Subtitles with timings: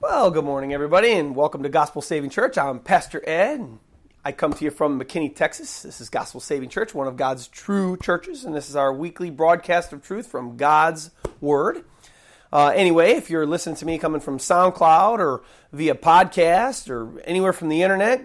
[0.00, 2.56] Well, good morning, everybody, and welcome to Gospel Saving Church.
[2.56, 3.66] I'm Pastor Ed.
[4.24, 5.82] I come to you from McKinney, Texas.
[5.82, 9.28] This is Gospel Saving Church, one of God's true churches, and this is our weekly
[9.28, 11.84] broadcast of truth from God's Word.
[12.52, 15.42] Uh, anyway, if you're listening to me coming from SoundCloud or
[15.72, 18.24] via podcast or anywhere from the internet,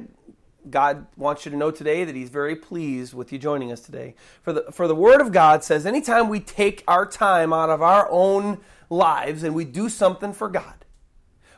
[0.69, 4.13] God wants you to know today that He's very pleased with you joining us today.
[4.43, 7.81] For the, for the Word of God says, anytime we take our time out of
[7.81, 8.59] our own
[8.91, 10.82] lives and we do something for God,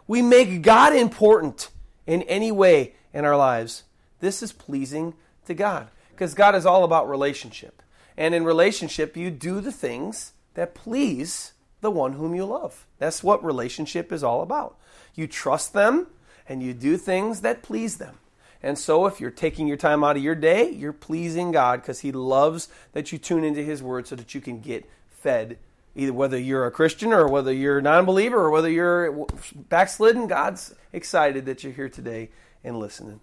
[0.07, 1.69] we make God important
[2.05, 3.83] in any way in our lives,
[4.19, 5.13] this is pleasing
[5.45, 5.87] to God.
[6.11, 7.81] Because God is all about relationship.
[8.15, 12.85] And in relationship, you do the things that please the one whom you love.
[12.97, 14.77] That's what relationship is all about.
[15.13, 16.07] You trust them
[16.47, 18.15] and you do things that please them.
[18.63, 21.99] And so, if you're taking your time out of your day, you're pleasing God because
[21.99, 25.59] He loves that you tune into His Word so that you can get fed
[25.95, 30.75] either whether you're a Christian or whether you're a non-believer or whether you're backslidden, God's
[30.91, 32.29] excited that you're here today
[32.63, 33.21] and listening.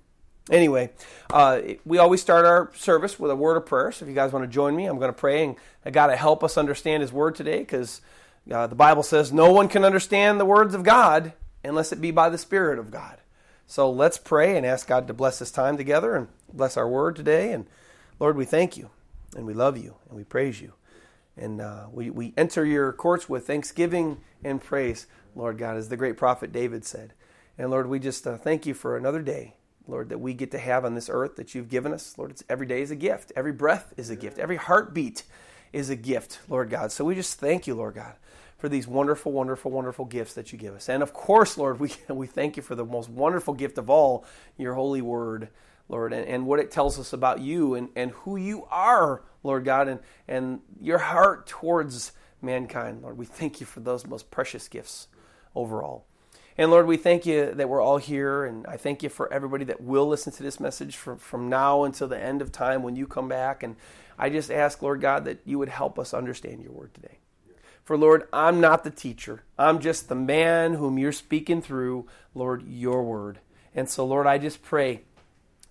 [0.51, 0.91] Anyway,
[1.31, 3.93] uh, we always start our service with a word of prayer.
[3.93, 5.57] So if you guys want to join me, I'm going to pray and
[5.95, 8.01] God to help us understand His Word today because
[8.51, 12.11] uh, the Bible says no one can understand the words of God unless it be
[12.11, 13.19] by the Spirit of God.
[13.67, 17.15] So let's pray and ask God to bless this time together and bless our word
[17.15, 17.53] today.
[17.53, 17.67] And
[18.19, 18.91] Lord, we thank you
[19.37, 20.73] and we love you and we praise you.
[21.37, 25.97] And uh, we, we enter your courts with thanksgiving and praise, Lord God, as the
[25.97, 27.15] great prophet David said.
[27.59, 29.55] And Lord, we just uh, thank you for another day,
[29.87, 32.17] Lord, that we get to have on this earth that you've given us.
[32.19, 33.33] Lord, it's, every day is a gift.
[33.37, 34.39] Every breath is a gift.
[34.39, 35.25] Every heartbeat
[35.73, 36.93] is a gift, Lord God.
[36.93, 38.15] So we just thank you, Lord God,
[38.59, 40.89] for these wonderful, wonderful, wonderful gifts that you give us.
[40.89, 44.25] And of course, Lord, we, we thank you for the most wonderful gift of all,
[44.59, 45.49] your holy word,
[45.89, 49.65] Lord, and, and what it tells us about you and, and who you are, Lord
[49.65, 53.03] God, and, and your heart towards mankind.
[53.03, 55.09] Lord, we thank you for those most precious gifts
[55.55, 56.05] overall.
[56.59, 59.65] And Lord, we thank you that we're all here, and I thank you for everybody
[59.65, 62.95] that will listen to this message from, from now until the end of time when
[62.95, 63.63] you come back.
[63.63, 63.77] And
[64.19, 67.19] I just ask, Lord God, that you would help us understand your word today.
[67.85, 69.43] For Lord, I'm not the teacher.
[69.59, 73.41] I'm just the man whom you're speaking through, Lord, your word.
[73.75, 75.03] And so, Lord, I just pray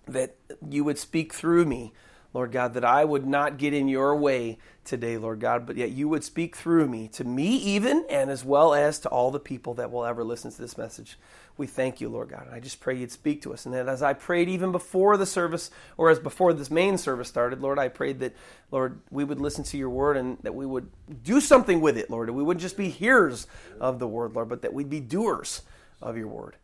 [0.08, 0.36] that
[0.68, 1.94] you would speak through me,
[2.34, 5.92] Lord God, that I would not get in your way today, Lord God, but yet
[5.92, 9.40] you would speak through me, to me even, and as well as to all the
[9.40, 11.18] people that will ever listen to this message.
[11.58, 12.46] We thank you, Lord God.
[12.48, 13.66] And I just pray you'd speak to us.
[13.66, 17.28] And that as I prayed even before the service, or as before this main service
[17.28, 18.34] started, Lord, I prayed that,
[18.72, 20.90] Lord, we would listen to your word and that we would
[21.24, 22.30] do something with it, Lord.
[22.30, 23.46] We wouldn't just be hearers
[23.80, 25.62] of the word, Lord, but that we'd be doers
[26.02, 26.56] of your word.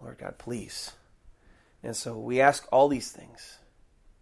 [0.00, 0.92] Lord God, please.
[1.82, 3.58] And so we ask all these things,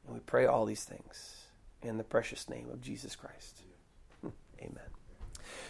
[0.07, 1.47] and we pray all these things
[1.83, 3.61] in the precious name of Jesus Christ.
[4.21, 4.31] Hmm.
[4.61, 4.81] Amen.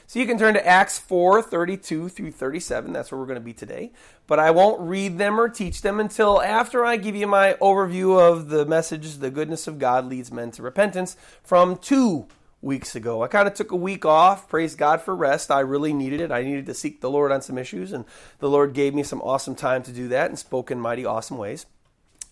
[0.07, 2.93] So you can turn to Acts 4 32 through 37.
[2.93, 3.93] That's where we're going to be today.
[4.27, 8.19] But I won't read them or teach them until after I give you my overview
[8.19, 12.27] of the message, The Goodness of God Leads Men to Repentance, from two
[12.63, 13.23] weeks ago.
[13.23, 14.49] I kind of took a week off.
[14.49, 15.51] Praise God for rest.
[15.51, 16.33] I really needed it.
[16.33, 18.05] I needed to seek the Lord on some issues, and
[18.39, 21.39] the Lord gave me some awesome time to do that and spoke in mighty awesome
[21.39, 21.67] ways.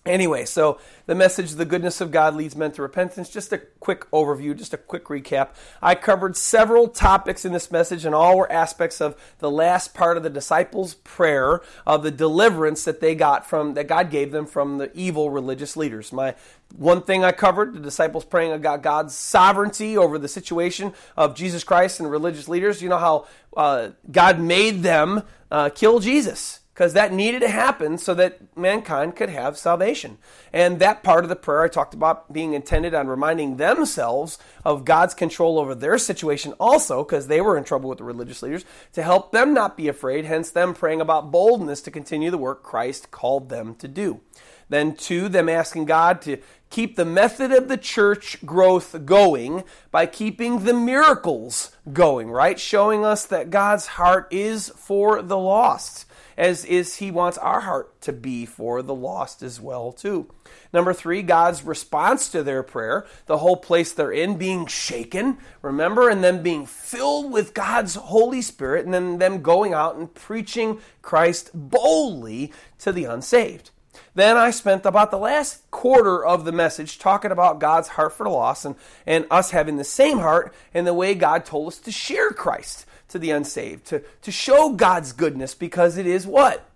[0.07, 3.31] Anyway, so the message, the goodness of God leads men to repentance.
[3.31, 5.51] Just a quick overview, just a quick recap.
[5.81, 10.19] I covered several topics in this message, and all were aspects of the last part
[10.19, 14.45] of the disciples' prayer of the deliverance that they got from, that God gave them
[14.45, 16.13] from the evil religious leaders.
[16.13, 16.35] My
[16.77, 21.65] one thing I covered, the disciples praying about God's sovereignty over the situation of Jesus
[21.65, 22.83] Christ and religious leaders.
[22.83, 23.27] You know how
[23.57, 29.15] uh, God made them uh, kill Jesus because that needed to happen so that mankind
[29.15, 30.19] could have salvation.
[30.53, 34.85] And that part of the prayer I talked about being intended on reminding themselves of
[34.85, 38.65] God's control over their situation also, because they were in trouble with the religious leaders,
[38.93, 42.65] to help them not be afraid, hence them praying about boldness to continue the work
[42.65, 44.21] Christ called them to do.
[44.69, 46.39] Then, two, them asking God to
[46.71, 49.63] keep the method of the church growth going
[49.93, 52.59] by keeping the miracles going, right?
[52.59, 56.07] Showing us that God's heart is for the lost
[56.37, 60.31] as is he wants our heart to be for the lost as well too.
[60.73, 66.09] Number 3, God's response to their prayer, the whole place they're in being shaken, remember,
[66.09, 70.81] and then being filled with God's Holy Spirit and then them going out and preaching
[71.03, 73.71] Christ boldly to the unsaved.
[74.15, 78.25] Then I spent about the last quarter of the message talking about God's heart for
[78.25, 78.77] the lost and,
[79.07, 82.87] and us having the same heart and the way God told us to share Christ
[83.15, 86.69] to the unsaved, to, to show God's goodness, because it is what?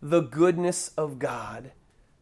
[0.00, 1.72] The goodness of God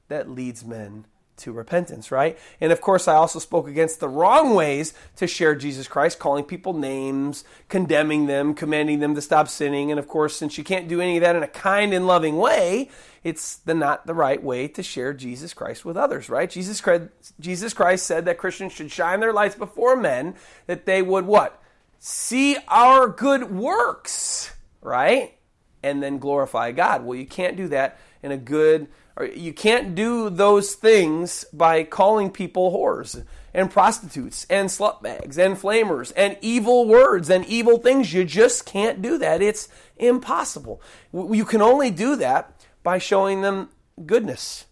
[0.09, 1.05] that leads men
[1.37, 2.39] to repentance, right?
[2.59, 6.45] And of course, I also spoke against the wrong ways to share Jesus Christ, calling
[6.45, 9.91] people names, condemning them, commanding them to stop sinning.
[9.91, 12.39] And of course, since you can't do any of that in a kind and loving
[12.39, 12.89] way,
[13.25, 16.49] it's the not the right way to share Jesus Christ with others, right?
[16.49, 17.09] Jesus Christ,
[17.39, 20.35] Jesus Christ said that Christians should shine their lights before men
[20.67, 21.61] that they would what?
[21.99, 25.37] See our good works, right?
[25.83, 27.05] And then glorify God.
[27.05, 31.85] Well, you can't do that in a good or you can't do those things by
[31.85, 38.13] calling people whores and prostitutes and slutbags and flamers and evil words and evil things.
[38.13, 39.41] You just can't do that.
[39.41, 40.83] It's impossible.
[41.13, 43.69] You can only do that by showing them
[44.05, 44.67] goodness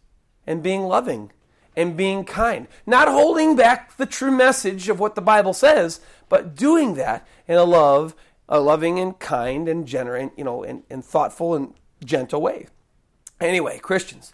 [0.45, 1.31] and being loving
[1.77, 2.69] and being kind.
[2.87, 7.57] Not holding back the true message of what the Bible says, but doing that in
[7.57, 8.15] a love,
[8.49, 11.75] a loving and kind and generous, you know, and, and thoughtful and
[12.05, 12.67] gentle way.
[13.41, 14.33] Anyway, Christians,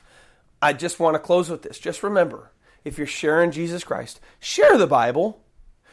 [0.61, 1.79] I just want to close with this.
[1.79, 2.51] Just remember,
[2.85, 5.41] if you're sharing Jesus Christ, share the Bible,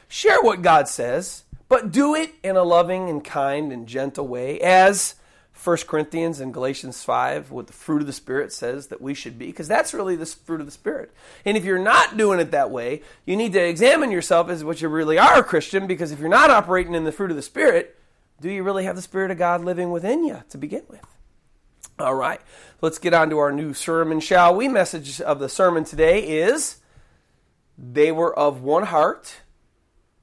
[0.07, 4.59] share what God says, but do it in a loving and kind and gentle way
[4.59, 5.15] as
[5.65, 9.39] 1 Corinthians and Galatians 5 what the fruit of the Spirit says that we should
[9.39, 11.11] be, because that's really the fruit of the Spirit.
[11.43, 14.81] And if you're not doing it that way, you need to examine yourself as what
[14.81, 17.41] you really are a Christian, because if you're not operating in the fruit of the
[17.41, 17.97] Spirit,
[18.39, 21.05] do you really have the Spirit of God living within you to begin with?
[21.97, 22.41] All right,
[22.81, 24.67] let's get on to our new sermon, shall we?
[24.67, 26.77] Message of the sermon today is
[27.77, 29.41] They were of one heart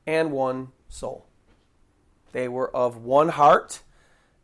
[0.07, 1.27] and one soul.
[2.33, 3.83] They were of one heart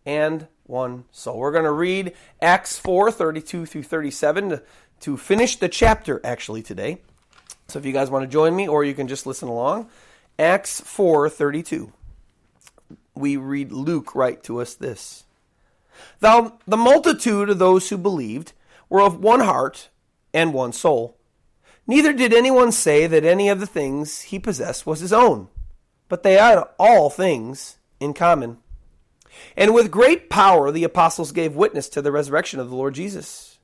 [0.04, 1.38] and one soul.
[1.38, 4.62] We're going to read Acts 4 32 through 37 to,
[5.00, 7.00] to finish the chapter actually today.
[7.68, 9.88] So if you guys want to join me, or you can just listen along,
[10.38, 11.92] Acts 4 32.
[13.14, 15.24] We read Luke write to us this.
[16.20, 18.52] Thou, the multitude of those who believed
[18.88, 19.88] were of one heart
[20.32, 21.16] and one soul.
[21.86, 25.48] Neither did anyone say that any of the things he possessed was his own,
[26.08, 28.58] but they had all things in common.
[29.56, 33.58] And with great power the apostles gave witness to the resurrection of the Lord Jesus,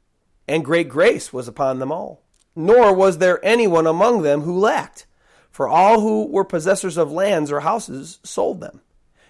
[0.47, 2.23] and great grace was upon them all.
[2.57, 5.07] Nor was there anyone among them who lacked,
[5.51, 8.81] for all who were possessors of lands or houses sold them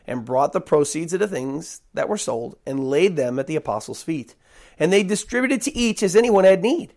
[0.06, 3.56] and brought the proceeds of the things that were sold and laid them at the
[3.56, 4.34] apostles' feet.
[4.78, 6.94] And they distributed to each as anyone had need.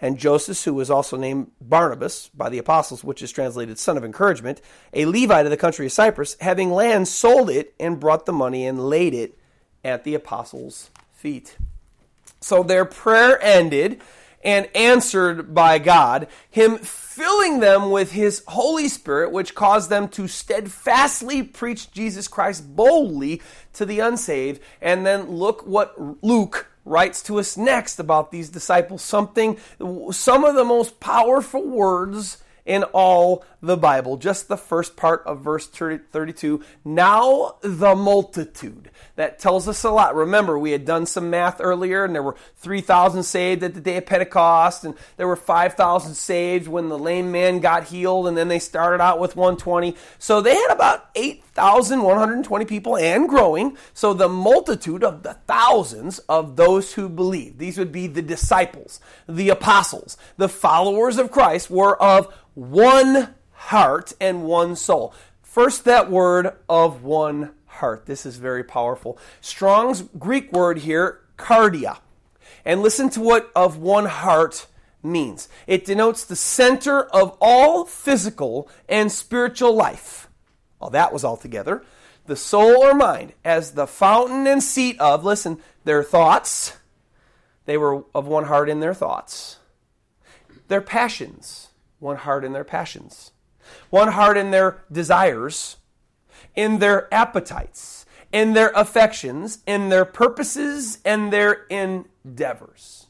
[0.00, 4.04] And Joseph, who was also named Barnabas by the apostles, which is translated son of
[4.04, 4.60] encouragement,
[4.94, 8.66] a Levite of the country of Cyprus, having land, sold it and brought the money
[8.66, 9.38] and laid it
[9.84, 11.56] at the apostles' feet.
[12.40, 14.00] So their prayer ended
[14.42, 20.26] and answered by God, Him filling them with His Holy Spirit, which caused them to
[20.26, 23.42] steadfastly preach Jesus Christ boldly
[23.74, 24.62] to the unsaved.
[24.80, 29.02] And then look what Luke writes to us next about these disciples.
[29.02, 29.56] Something,
[30.10, 34.16] some of the most powerful words in all the Bible.
[34.16, 36.62] Just the first part of verse 32.
[36.84, 38.92] Now the multitude.
[39.16, 40.14] That tells us a lot.
[40.14, 43.96] Remember, we had done some math earlier, and there were 3,000 saved at the day
[43.96, 48.46] of Pentecost, and there were 5,000 saved when the lame man got healed, and then
[48.46, 49.96] they started out with 120.
[50.18, 53.76] So they had about 8,120 people and growing.
[53.92, 59.00] So the multitude of the thousands of those who believed, these would be the disciples,
[59.28, 65.14] the apostles, the followers of Christ, were of one heart and one soul.
[65.42, 68.04] First, that word of one heart.
[68.04, 69.18] This is very powerful.
[69.40, 72.00] Strong's Greek word here, kardia.
[72.66, 74.66] And listen to what of one heart
[75.02, 80.28] means it denotes the center of all physical and spiritual life.
[80.78, 81.82] Well, that was all together.
[82.26, 86.76] The soul or mind as the fountain and seat of, listen, their thoughts.
[87.64, 89.56] They were of one heart in their thoughts.
[90.68, 91.69] Their passions
[92.00, 93.30] one heart in their passions,
[93.90, 95.76] one heart in their desires,
[96.56, 103.06] in their appetites, in their affections, in their purposes, and their endeavors.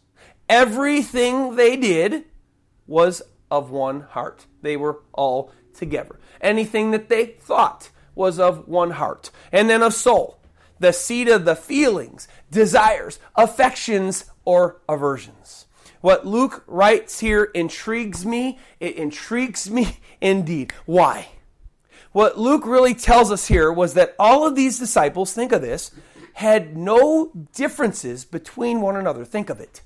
[0.49, 2.25] Everything they did
[2.87, 4.47] was of one heart.
[4.63, 6.19] They were all together.
[6.41, 9.31] Anything that they thought was of one heart.
[9.53, 10.41] And then of soul,
[10.79, 15.67] the seat of the feelings, desires, affections, or aversions.
[16.01, 18.59] What Luke writes here intrigues me.
[18.79, 20.73] It intrigues me indeed.
[20.87, 21.29] Why?
[22.13, 25.93] What Luke really tells us here was that all of these disciples, think of this,
[26.35, 29.25] had no differences between one another.
[29.25, 29.83] Think of it.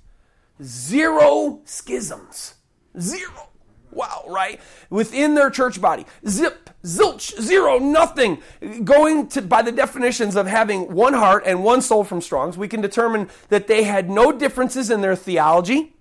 [0.63, 2.55] Zero schisms.
[2.99, 3.49] Zero.
[3.91, 4.61] Wow, right?
[4.91, 6.07] Within their church body.
[6.27, 8.43] Zip, zilch, zero, nothing.
[8.83, 12.69] Going to, by the definitions of having one heart and one soul from Strong's, we
[12.69, 15.94] can determine that they had no differences in their theology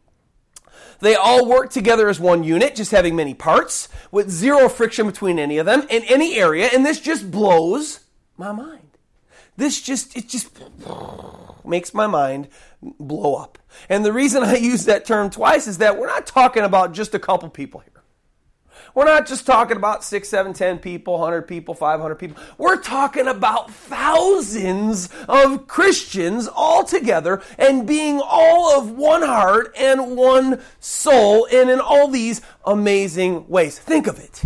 [1.04, 5.38] They all work together as one unit, just having many parts, with zero friction between
[5.38, 8.00] any of them in any area, and this just blows
[8.38, 8.98] my mind.
[9.58, 10.58] This just, it just
[11.66, 12.48] makes my mind
[12.82, 13.58] blow up.
[13.90, 17.14] And the reason I use that term twice is that we're not talking about just
[17.14, 18.03] a couple people here.
[18.96, 22.42] We're not just talking about six, seven, ten people, 100 people, 500 people.
[22.58, 30.16] We're talking about thousands of Christians all together and being all of one heart and
[30.16, 33.80] one soul and in all these amazing ways.
[33.80, 34.44] Think of it.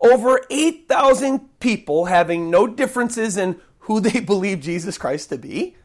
[0.00, 5.76] Over 8,000 people having no differences in who they believe Jesus Christ to be,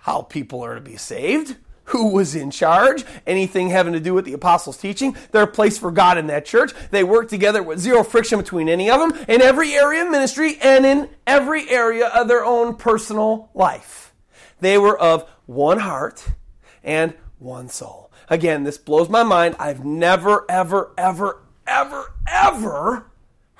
[0.00, 1.56] how people are to be saved,
[1.88, 5.16] who was in charge, anything having to do with the apostles' teaching.
[5.30, 6.72] They're a place for God in that church.
[6.90, 10.58] They work together with zero friction between any of them in every area of ministry
[10.60, 14.12] and in every area of their own personal life.
[14.60, 16.26] They were of one heart
[16.82, 18.10] and one soul.
[18.28, 19.56] Again, this blows my mind.
[19.58, 23.06] I've never, ever, ever, ever, ever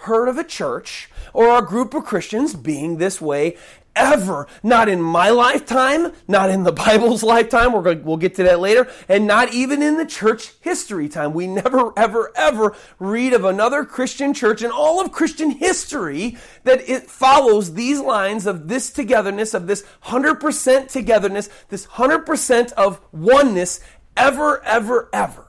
[0.02, 3.56] heard of a church or a group of Christians being this way
[3.98, 4.46] ever.
[4.62, 7.72] Not in my lifetime, not in the Bible's lifetime.
[7.72, 8.88] We're going, we'll get to that later.
[9.08, 11.34] And not even in the church history time.
[11.34, 16.88] We never, ever, ever read of another Christian church in all of Christian history that
[16.88, 23.80] it follows these lines of this togetherness, of this 100% togetherness, this 100% of oneness
[24.16, 25.44] ever, ever, ever.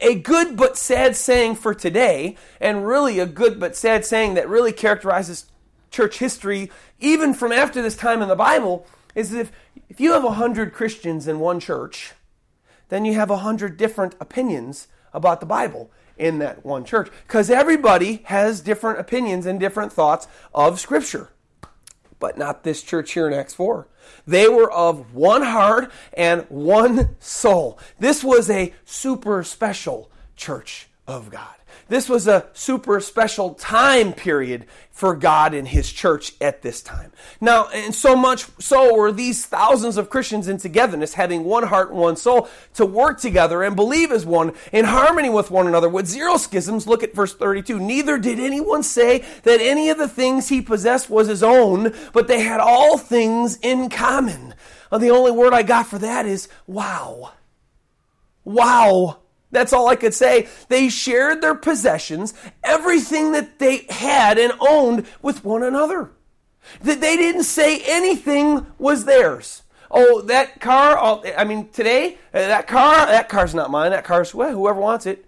[0.00, 4.48] A good but sad saying for today, and really a good but sad saying that
[4.48, 5.49] really characterizes
[5.90, 9.52] church history, even from after this time in the Bible, is if,
[9.88, 12.12] if you have a hundred Christians in one church,
[12.88, 17.10] then you have a hundred different opinions about the Bible in that one church.
[17.26, 21.30] Because everybody has different opinions and different thoughts of Scripture.
[22.18, 23.88] But not this church here in Acts 4.
[24.26, 27.78] They were of one heart and one soul.
[27.98, 31.54] This was a super special church of God.
[31.90, 37.10] This was a super special time period for God and His church at this time.
[37.40, 41.90] Now, and so much so were these thousands of Christians in togetherness, having one heart
[41.90, 45.88] and one soul, to work together and believe as one, in harmony with one another,
[45.88, 46.86] with zero schisms.
[46.86, 47.80] Look at verse 32.
[47.80, 52.28] Neither did anyone say that any of the things he possessed was his own, but
[52.28, 54.54] they had all things in common.
[54.92, 57.32] And the only word I got for that is wow.
[58.44, 59.18] Wow.
[59.50, 60.48] That's all I could say.
[60.68, 66.10] They shared their possessions, everything that they had and owned with one another.
[66.82, 69.62] That they didn't say anything was theirs.
[69.90, 73.90] Oh, that car, oh, I mean, today, uh, that car, that car's not mine.
[73.90, 75.24] That car's whoever wants it.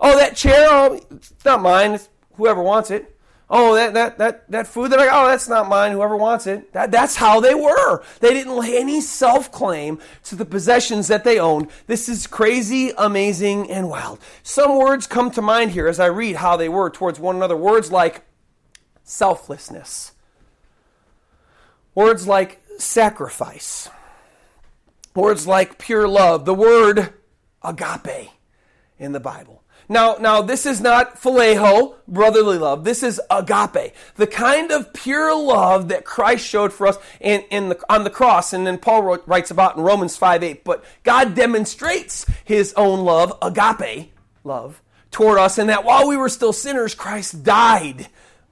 [0.00, 1.92] Oh, that chair, oh, it's not mine.
[1.92, 3.15] It's whoever wants it.
[3.48, 5.92] Oh, that, that, that, that food that I got, oh, that's not mine.
[5.92, 6.72] Whoever wants it.
[6.72, 8.02] That, that's how they were.
[8.18, 11.68] They didn't lay any self claim to the possessions that they owned.
[11.86, 14.18] This is crazy, amazing, and wild.
[14.42, 17.56] Some words come to mind here as I read how they were towards one another.
[17.56, 18.24] Words like
[19.04, 20.10] selflessness,
[21.94, 23.88] words like sacrifice,
[25.14, 27.14] words like pure love, the word
[27.62, 28.30] agape
[28.98, 29.62] in the Bible.
[29.88, 32.84] Now, now this is not phileo, brotherly love.
[32.84, 37.68] This is agape, the kind of pure love that Christ showed for us in, in
[37.68, 38.52] the, on the cross.
[38.52, 40.64] And then Paul wrote, writes about in Romans 5 8.
[40.64, 44.12] But God demonstrates his own love, agape
[44.42, 48.08] love, toward us, and that while we were still sinners, Christ died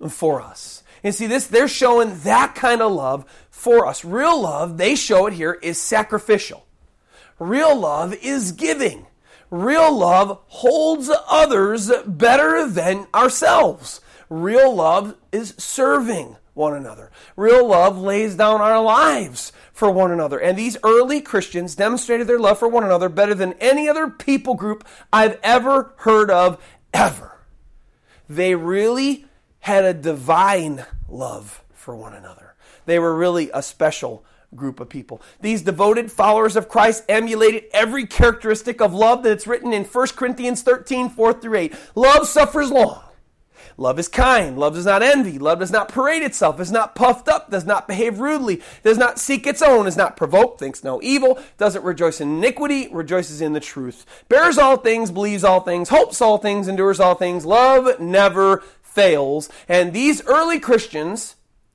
[0.08, 0.82] for us.
[1.02, 4.04] And see, this, they're showing that kind of love for us.
[4.04, 6.66] Real love, they show it here, is sacrificial.
[7.38, 9.06] Real love is giving.
[9.50, 14.00] Real love holds others better than ourselves.
[14.28, 17.10] Real love is serving one another.
[17.36, 20.38] Real love lays down our lives for one another.
[20.38, 24.54] And these early Christians demonstrated their love for one another better than any other people
[24.54, 27.32] group I've ever heard of, ever.
[28.28, 29.26] They really
[29.60, 32.54] had a divine love for one another.
[32.86, 34.24] They were really a special
[34.56, 35.20] group of people.
[35.40, 40.62] These devoted followers of Christ emulated every characteristic of love that's written in 1 Corinthians
[40.62, 41.74] 13, 4 through 8.
[41.94, 43.02] Love suffers long.
[43.76, 44.56] Love is kind.
[44.56, 45.38] Love does not envy.
[45.38, 49.18] Love does not parade itself, is not puffed up, does not behave rudely, does not
[49.18, 53.52] seek its own, is not provoked, thinks no evil, doesn't rejoice in iniquity, rejoices in
[53.52, 57.44] the truth, bears all things, believes all things, hopes all things, endures all things.
[57.44, 59.48] Love never fails.
[59.68, 61.34] And these early Christians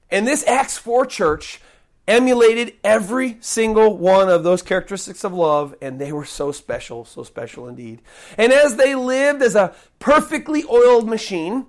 [0.10, 1.60] in this Acts 4 church
[2.10, 7.24] emulated every single one of those characteristics of love, and they were so special, so
[7.24, 8.02] special indeed.
[8.38, 11.68] And as they lived as a perfectly oiled machine,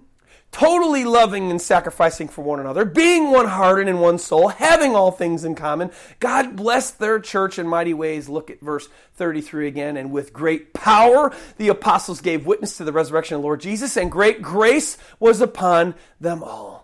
[0.52, 4.96] totally loving and sacrificing for one another, being one heart and in one soul, having
[4.96, 5.90] all things in common.
[6.18, 8.28] God blessed their church in mighty ways.
[8.28, 9.96] Look at verse 33 again.
[9.96, 13.96] And with great power, the apostles gave witness to the resurrection of the Lord Jesus,
[13.96, 16.79] and great grace was upon them all.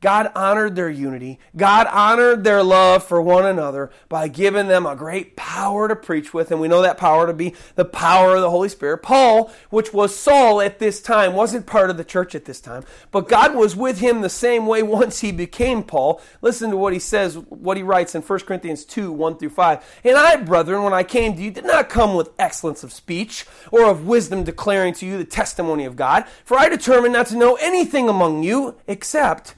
[0.00, 1.38] God honored their unity.
[1.56, 6.32] God honored their love for one another by giving them a great power to preach
[6.32, 6.50] with.
[6.50, 8.98] And we know that power to be the power of the Holy Spirit.
[8.98, 12.84] Paul, which was Saul at this time, wasn't part of the church at this time,
[13.10, 16.20] but God was with him the same way once he became Paul.
[16.40, 20.00] Listen to what he says, what he writes in 1 Corinthians 2 1 through 5.
[20.04, 23.44] And I, brethren, when I came to you, did not come with excellence of speech
[23.70, 27.36] or of wisdom declaring to you the testimony of God, for I determined not to
[27.36, 29.54] know anything among you except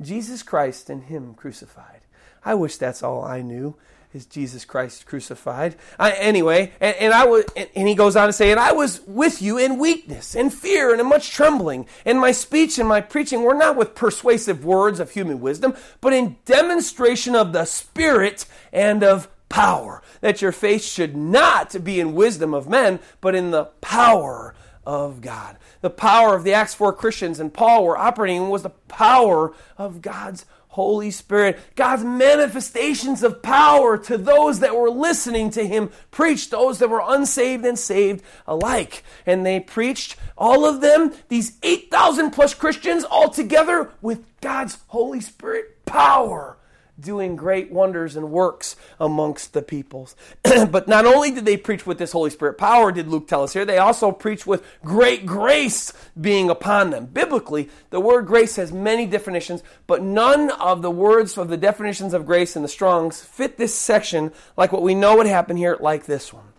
[0.00, 2.00] Jesus Christ and Him crucified.
[2.44, 3.76] I wish that's all I knew
[4.16, 5.76] is Jesus Christ crucified.
[5.98, 8.72] I, anyway, and, and, I was, and, and he goes on to say, and I
[8.72, 11.86] was with you in weakness, in fear, and in much trembling.
[12.04, 16.12] And my speech and my preaching were not with persuasive words of human wisdom, but
[16.12, 20.02] in demonstration of the Spirit and of power.
[20.22, 24.54] That your faith should not be in wisdom of men, but in the power
[24.86, 25.58] of God.
[25.80, 30.00] The power of the Acts 4 Christians and Paul were operating was the power of
[30.00, 31.58] God's Holy Spirit.
[31.74, 37.02] God's manifestations of power to those that were listening to him preach, those that were
[37.04, 39.02] unsaved and saved alike.
[39.24, 45.22] And they preached, all of them, these 8,000 plus Christians all together with God's Holy
[45.22, 46.58] Spirit power
[46.98, 50.16] doing great wonders and works amongst the peoples.
[50.70, 53.52] but not only did they preach with this Holy Spirit power, did Luke tell us
[53.52, 57.06] here, they also preached with great grace being upon them.
[57.06, 62.14] Biblically, the word grace has many definitions, but none of the words of the definitions
[62.14, 65.76] of grace in the Strongs fit this section like what we know would happen here,
[65.80, 66.52] like this one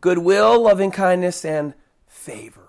[0.00, 1.74] goodwill, loving kindness, and
[2.06, 2.68] favor.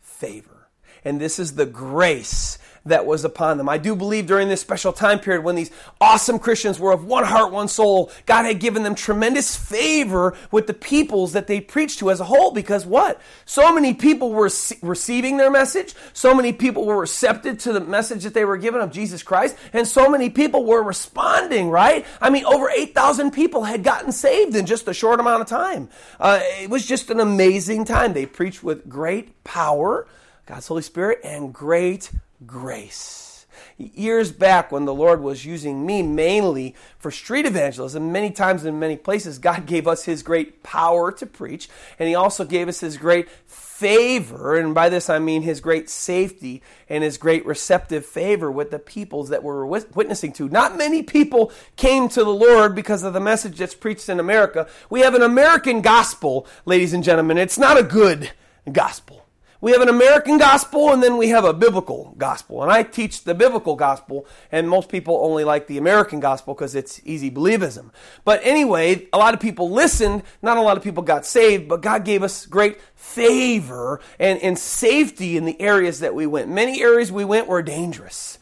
[0.00, 0.68] Favor.
[1.04, 3.68] And this is the grace that was upon them.
[3.68, 5.70] I do believe during this special time period when these
[6.00, 10.66] awesome Christians were of one heart, one soul, God had given them tremendous favor with
[10.66, 13.20] the peoples that they preached to as a whole because what?
[13.44, 14.50] So many people were
[14.82, 18.80] receiving their message, so many people were receptive to the message that they were given
[18.80, 22.06] of Jesus Christ, and so many people were responding, right?
[22.20, 25.88] I mean, over 8,000 people had gotten saved in just a short amount of time.
[26.18, 28.12] Uh, it was just an amazing time.
[28.12, 30.06] They preached with great power,
[30.46, 32.10] God's Holy Spirit, and great
[32.46, 33.46] grace.
[33.76, 38.78] Years back, when the Lord was using me mainly for street evangelism, many times in
[38.78, 42.80] many places, God gave us His great power to preach, and He also gave us
[42.80, 48.04] His great favor, and by this I mean His great safety and His great receptive
[48.04, 50.48] favor with the peoples that we're witnessing to.
[50.48, 54.68] Not many people came to the Lord because of the message that's preached in America.
[54.90, 57.38] We have an American gospel, ladies and gentlemen.
[57.38, 58.30] It's not a good
[58.70, 59.19] gospel.
[59.62, 62.62] We have an American gospel and then we have a biblical gospel.
[62.62, 66.74] And I teach the biblical gospel, and most people only like the American gospel because
[66.74, 67.90] it's easy believism.
[68.24, 71.82] But anyway, a lot of people listened, not a lot of people got saved, but
[71.82, 76.48] God gave us great favor and, and safety in the areas that we went.
[76.48, 78.38] Many areas we went were dangerous.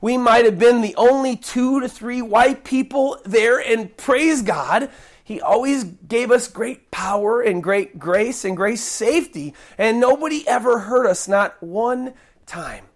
[0.00, 4.88] We might have been the only two to three white people there, and praise God,
[5.30, 10.80] he always gave us great power and great grace and great safety, and nobody ever
[10.80, 12.14] hurt us, not one
[12.46, 12.86] time.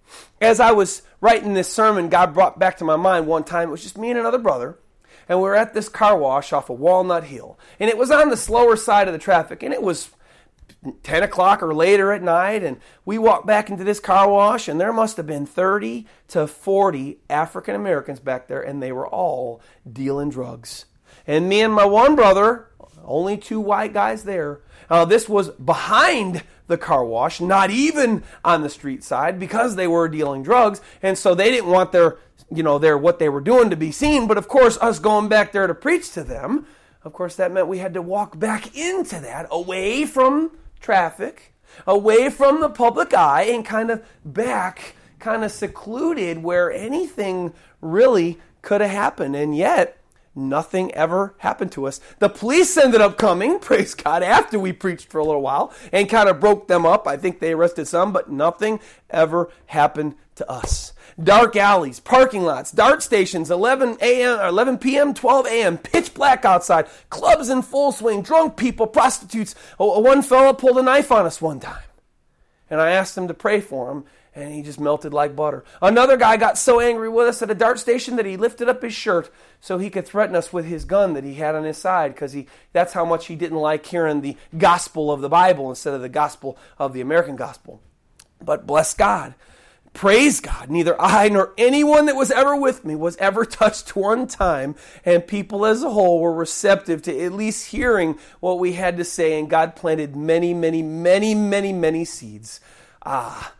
[0.40, 3.70] As I was writing this sermon, God brought back to my mind one time, it
[3.70, 4.80] was just me and another brother,
[5.28, 7.56] and we were at this car wash off of Walnut Hill.
[7.78, 10.10] And it was on the slower side of the traffic, and it was
[11.04, 14.80] 10 o'clock or later at night, and we walked back into this car wash, and
[14.80, 19.62] there must have been 30 to 40 African Americans back there, and they were all
[19.88, 20.86] dealing drugs.
[21.26, 22.68] And me and my one brother,
[23.04, 24.60] only two white guys there,
[24.90, 29.86] uh, this was behind the car wash, not even on the street side, because they
[29.86, 32.16] were dealing drugs, and so they didn't want their,
[32.50, 34.26] you know, their what they were doing to be seen.
[34.26, 36.66] But of course, us going back there to preach to them,
[37.02, 41.54] of course, that meant we had to walk back into that, away from traffic,
[41.86, 48.38] away from the public eye, and kind of back, kind of secluded where anything really
[48.62, 49.36] could have happened.
[49.36, 49.98] And yet,
[50.34, 52.00] nothing ever happened to us.
[52.18, 56.08] The police ended up coming, praise God, after we preached for a little while and
[56.08, 57.06] kind of broke them up.
[57.06, 60.92] I think they arrested some, but nothing ever happened to us.
[61.22, 66.88] Dark alleys, parking lots, DART stations, 11 a.m., 11 p.m., 12 a.m., pitch black outside,
[67.08, 69.54] clubs in full swing, drunk people, prostitutes.
[69.78, 71.82] One fella pulled a knife on us one time.
[72.68, 75.64] And I asked him to pray for him, and he just melted like butter.
[75.80, 78.82] Another guy got so angry with us at a DART station that he lifted up
[78.82, 81.78] his shirt so he could threaten us with his gun that he had on his
[81.78, 85.68] side because he that's how much he didn't like hearing the gospel of the Bible
[85.68, 87.80] instead of the gospel of the American gospel.
[88.42, 89.34] But bless God,
[89.94, 94.26] Praise God, neither I nor anyone that was ever with me was ever touched one
[94.26, 98.96] time, and people as a whole were receptive to at least hearing what we had
[98.96, 102.60] to say, and God planted many, many, many, many, many seeds.
[103.06, 103.54] Ah,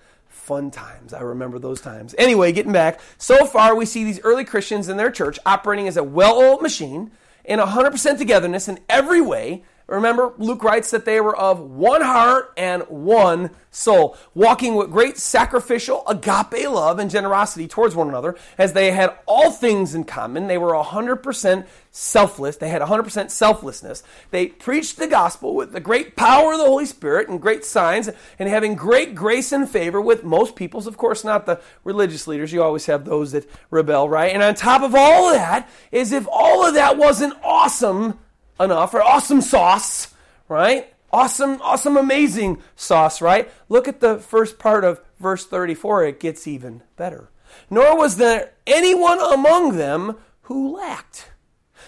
[0.44, 1.12] fun times.
[1.12, 2.14] I remember those times.
[2.18, 5.96] Anyway, getting back, so far we see these early Christians in their church operating as
[5.96, 7.10] a well oiled machine
[7.44, 12.54] in 100% togetherness in every way Remember, Luke writes that they were of one heart
[12.56, 18.72] and one soul, walking with great sacrificial agape love and generosity towards one another, as
[18.72, 20.46] they had all things in common.
[20.46, 22.56] They were 100% selfless.
[22.56, 24.02] They had 100% selflessness.
[24.32, 28.10] They preached the gospel with the great power of the Holy Spirit and great signs,
[28.36, 30.88] and having great grace and favor with most peoples.
[30.88, 32.52] Of course, not the religious leaders.
[32.52, 34.32] You always have those that rebel, right?
[34.32, 38.18] And on top of all of that, is if all of that wasn't awesome,
[38.58, 40.12] enough, or awesome sauce,
[40.48, 40.92] right?
[41.12, 43.48] Awesome, awesome, amazing sauce, right?
[43.68, 46.06] Look at the first part of verse 34.
[46.06, 47.30] It gets even better.
[47.70, 51.30] Nor was there anyone among them who lacked.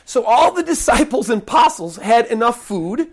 [0.07, 3.11] So all the disciples and apostles had enough food,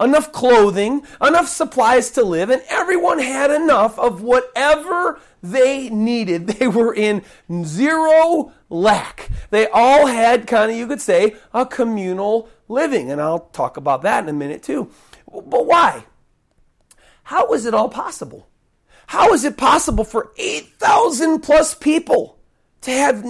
[0.00, 6.46] enough clothing, enough supplies to live, and everyone had enough of whatever they needed.
[6.58, 7.22] They were in
[7.64, 9.28] zero lack.
[9.50, 13.12] They all had kind of, you could say, a communal living.
[13.12, 14.90] And I'll talk about that in a minute too.
[15.30, 16.06] But why?
[17.24, 18.48] How was it all possible?
[19.06, 22.38] How is it possible for 8,000 plus people
[22.82, 23.24] to have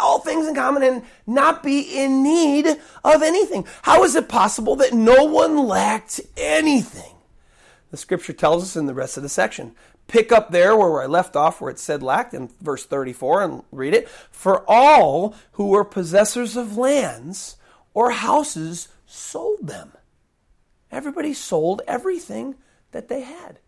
[0.00, 2.66] all things in common and not be in need
[3.04, 3.66] of anything?
[3.82, 7.14] How is it possible that no one lacked anything?
[7.90, 9.74] The scripture tells us in the rest of the section.
[10.08, 13.62] Pick up there where I left off, where it said lacked in verse 34, and
[13.70, 14.08] read it.
[14.08, 17.56] For all who were possessors of lands
[17.94, 19.92] or houses sold them.
[20.90, 22.56] Everybody sold everything
[22.90, 23.58] that they had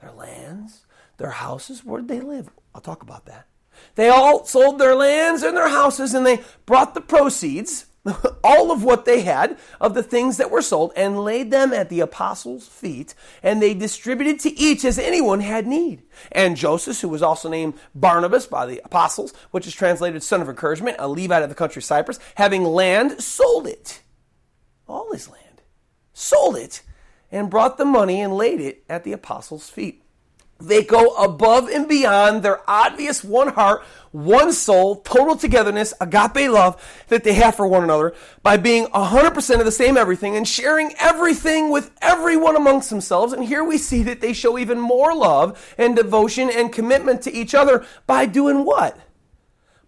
[0.00, 1.84] their lands, their houses.
[1.84, 2.50] Where did they live?
[2.72, 3.47] I'll talk about that.
[3.94, 7.86] They all sold their lands and their houses and they brought the proceeds,
[8.44, 11.88] all of what they had of the things that were sold, and laid them at
[11.88, 16.02] the apostles' feet, and they distributed to each as anyone had need.
[16.32, 20.48] And Joseph, who was also named Barnabas by the apostles, which is translated son of
[20.48, 24.00] encouragement, a Levite of the country of Cyprus, having land, sold it
[24.88, 25.62] all his land,
[26.12, 26.82] sold it,
[27.30, 30.02] and brought the money and laid it at the apostles' feet.
[30.60, 37.04] They go above and beyond their obvious one heart, one soul, total togetherness, agape love
[37.08, 40.94] that they have for one another by being 100% of the same everything and sharing
[40.98, 43.32] everything with everyone amongst themselves.
[43.32, 47.32] And here we see that they show even more love and devotion and commitment to
[47.32, 48.98] each other by doing what?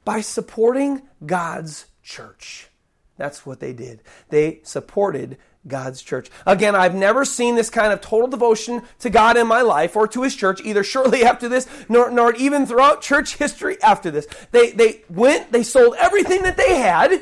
[0.05, 2.69] By supporting God's church.
[3.17, 4.03] That's what they did.
[4.29, 6.31] They supported God's church.
[6.47, 10.09] Again, I've never seen this kind of total devotion to God in my life or
[10.09, 14.27] to his church, either shortly after this, nor, nor even throughout church history after this.
[14.53, 17.21] They, they went, they sold everything that they had.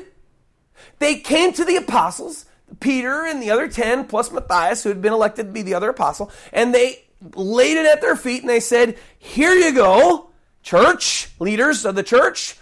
[0.98, 2.44] They came to the apostles,
[2.80, 5.90] Peter and the other 10, plus Matthias, who had been elected to be the other
[5.90, 10.30] apostle, and they laid it at their feet and they said, Here you go,
[10.62, 12.56] church, leaders of the church,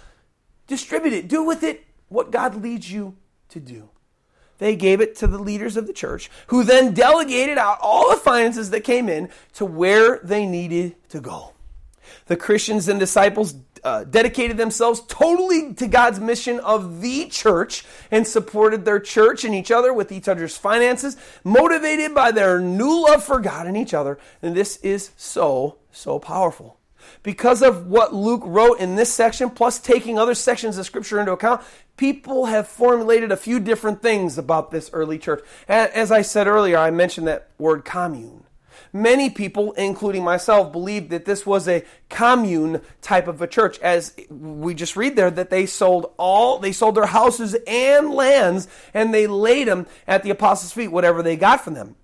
[0.66, 1.28] distribute it.
[1.28, 3.16] Do with it what God leads you
[3.50, 3.90] to do.
[4.58, 8.16] They gave it to the leaders of the church, who then delegated out all the
[8.16, 11.52] finances that came in to where they needed to go.
[12.26, 18.26] The Christians and disciples uh, dedicated themselves totally to God's mission of the church and
[18.26, 23.22] supported their church and each other with each other's finances, motivated by their new love
[23.22, 24.18] for God and each other.
[24.42, 26.75] And this is so, so powerful
[27.26, 31.32] because of what Luke wrote in this section, plus taking other sections of Scripture into
[31.32, 31.60] account,
[31.96, 35.42] people have formulated a few different things about this early church.
[35.66, 38.44] As I said earlier, I mentioned that word commune.
[38.92, 44.14] Many people, including myself, believed that this was a commune type of a church, as
[44.30, 49.12] we just read there that they sold all, they sold their houses and lands, and
[49.12, 51.96] they laid them at the apostles' feet, whatever they got from them.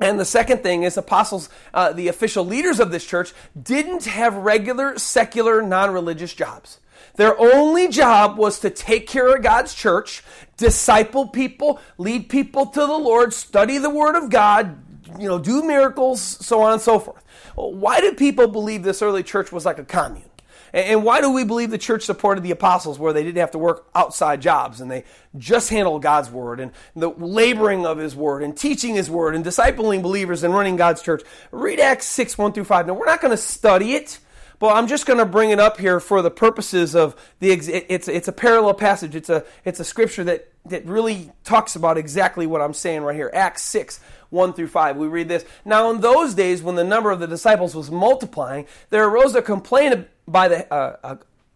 [0.00, 4.34] And the second thing is, apostles, uh, the official leaders of this church, didn't have
[4.34, 6.80] regular, secular, non religious jobs.
[7.14, 10.22] Their only job was to take care of God's church,
[10.58, 14.78] disciple people, lead people to the Lord, study the Word of God,
[15.18, 17.24] you know, do miracles, so on and so forth.
[17.54, 20.28] Why did people believe this early church was like a commune?
[20.76, 23.58] And why do we believe the church supported the apostles where they didn't have to
[23.58, 25.04] work outside jobs and they
[25.38, 29.42] just handled God's word and the laboring of his word and teaching his word and
[29.42, 31.22] discipling believers and running God's church?
[31.50, 32.88] Read Acts 6, 1 through 5.
[32.88, 34.18] Now, we're not going to study it,
[34.58, 37.52] but I'm just going to bring it up here for the purposes of the.
[37.52, 39.14] It's it's a parallel passage.
[39.14, 43.16] It's a it's a scripture that that really talks about exactly what I'm saying right
[43.16, 43.30] here.
[43.32, 43.98] Acts six.
[44.30, 44.96] 1 through 5.
[44.96, 45.44] We read this.
[45.64, 49.40] Now, in those days, when the number of the disciples was multiplying, there arose a
[49.40, 50.96] complaint by the uh,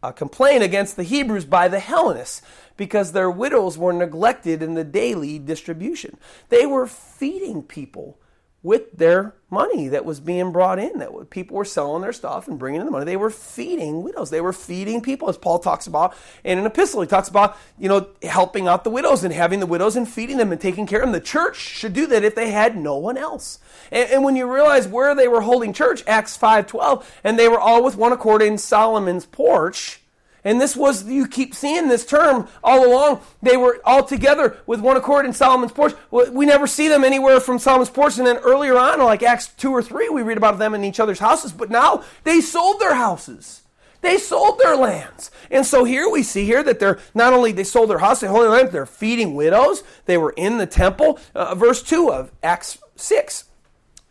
[0.02, 2.42] a, a complaint against the Hebrews by the Hellenists
[2.76, 6.16] because their widows were neglected in the daily distribution.
[6.48, 8.18] They were feeding people
[8.62, 10.98] with their money that was being brought in.
[10.98, 13.04] That people were selling their stuff and bringing in the money.
[13.04, 14.30] They were feeding widows.
[14.30, 17.00] They were feeding people, as Paul talks about in an epistle.
[17.00, 20.36] He talks about you know helping out the widows and having the widows and feeding
[20.36, 21.12] them and taking care of them.
[21.12, 23.58] The church should do that if they had no one else.
[23.90, 27.48] And, and when you realize where they were holding church, Acts five twelve, and they
[27.48, 30.00] were all with one accord in Solomon's porch
[30.44, 33.20] and this was, you keep seeing this term all along.
[33.42, 35.94] They were all together with one accord in Solomon's porch.
[36.10, 38.18] We never see them anywhere from Solomon's porch.
[38.18, 41.00] And then earlier on, like Acts 2 or 3, we read about them in each
[41.00, 41.52] other's houses.
[41.52, 43.62] But now they sold their houses.
[44.00, 45.30] They sold their lands.
[45.50, 48.28] And so here we see here that they're not only they sold their house, they
[48.28, 49.82] holy land, they're feeding widows.
[50.06, 51.18] They were in the temple.
[51.34, 53.44] Uh, verse 2 of Acts 6.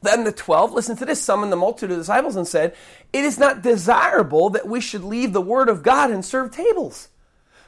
[0.02, 2.76] Then the twelve, listen to this, summoned the multitude of disciples and said,
[3.12, 7.10] It is not desirable that we should leave the word of God and serve tables.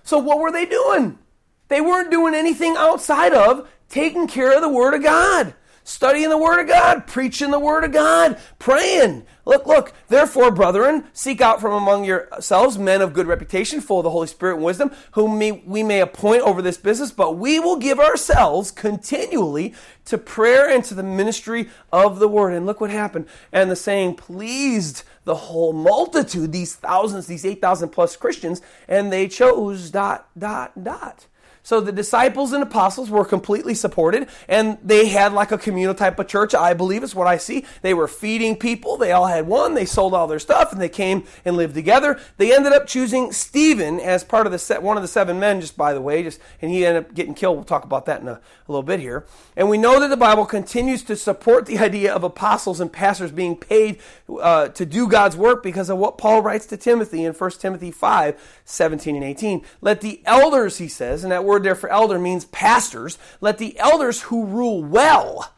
[0.04, 1.20] So what were they doing?
[1.68, 6.38] They weren't doing anything outside of taking care of the word of God studying the
[6.38, 9.26] Word of God, preaching the Word of God, praying.
[9.46, 9.94] Look, look.
[10.08, 14.28] Therefore, brethren, seek out from among yourselves men of good reputation, full of the Holy
[14.28, 18.72] Spirit and wisdom, whom we may appoint over this business, but we will give ourselves
[18.72, 19.74] continually
[20.06, 22.54] to prayer and to the ministry of the Word.
[22.54, 23.26] And look what happened.
[23.52, 29.28] And the saying pleased the whole multitude, these thousands, these 8,000 plus Christians, and they
[29.28, 31.28] chose dot, dot, dot.
[31.64, 36.18] So the disciples and apostles were completely supported, and they had like a communal type
[36.20, 37.66] of church, I believe is what I see.
[37.82, 38.98] They were feeding people.
[38.98, 39.74] They all had one.
[39.74, 42.20] They sold all their stuff, and they came and lived together.
[42.38, 45.62] They ended up choosing Stephen as part of the set, one of the seven men,
[45.62, 47.58] just by the way, just and he ended up getting killed.
[47.58, 49.26] We'll talk about that in a, a little bit here.
[49.56, 53.32] And we know that the Bible continues to support the idea of apostles and pastors
[53.32, 54.00] being paid
[54.42, 57.92] uh, to do God's work because of what Paul writes to Timothy in 1 Timothy
[57.92, 59.64] 5, 17 and 18.
[59.82, 63.18] Let the elders, he says, and that word there for elder means pastors.
[63.40, 65.54] Let the elders who rule well,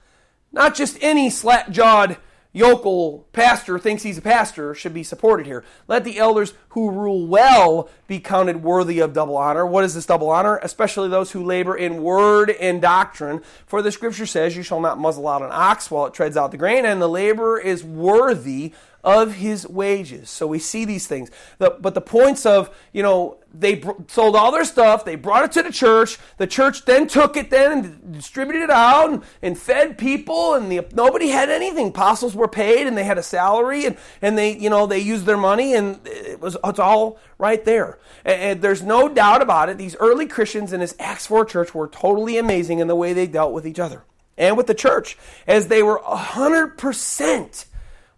[0.51, 2.17] not just any slack jawed
[2.53, 5.65] yokel pastor thinks he's a pastor should be supported here.
[5.87, 9.65] Let the elders who rule well be counted worthy of double honor.
[9.65, 10.57] What is this double honor?
[10.57, 13.41] Especially those who labor in word and doctrine.
[13.65, 16.51] For the scripture says, You shall not muzzle out an ox while it treads out
[16.51, 20.29] the grain, and the laborer is worthy of his wages.
[20.29, 21.29] So we see these things.
[21.57, 25.43] The, but the points of, you know, they br- sold all their stuff, they brought
[25.43, 29.23] it to the church, the church then took it then and distributed it out and,
[29.41, 31.89] and fed people, and the, nobody had anything.
[31.89, 35.25] Apostles were paid and they had a salary, and, and they, you know, they used
[35.25, 37.99] their money, and it was it's all right there.
[38.23, 39.77] And, and there's no doubt about it.
[39.77, 43.27] These early Christians in this Acts 4 church were totally amazing in the way they
[43.27, 44.03] dealt with each other
[44.37, 47.65] and with the church, as they were 100%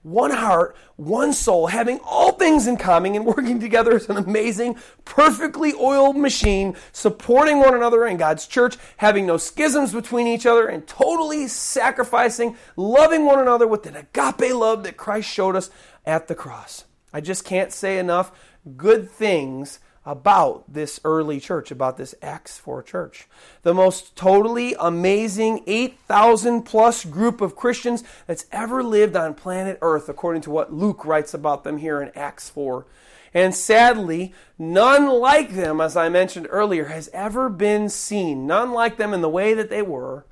[0.05, 4.77] one heart, one soul, having all things in common and working together as an amazing,
[5.03, 10.67] perfectly oiled machine, supporting one another in God's church, having no schisms between each other,
[10.67, 15.71] and totally sacrificing, loving one another with the agape love that Christ showed us
[16.05, 16.85] at the cross.
[17.11, 18.31] I just can't say enough
[18.77, 23.27] good things about this early church, about this Acts 4 church.
[23.63, 30.07] The most totally amazing 8,000 plus group of Christians that's ever lived on planet Earth,
[30.07, 32.85] according to what Luke writes about them here in Acts 4.
[33.33, 38.47] And sadly, none like them, as I mentioned earlier, has ever been seen.
[38.47, 40.25] None like them in the way that they were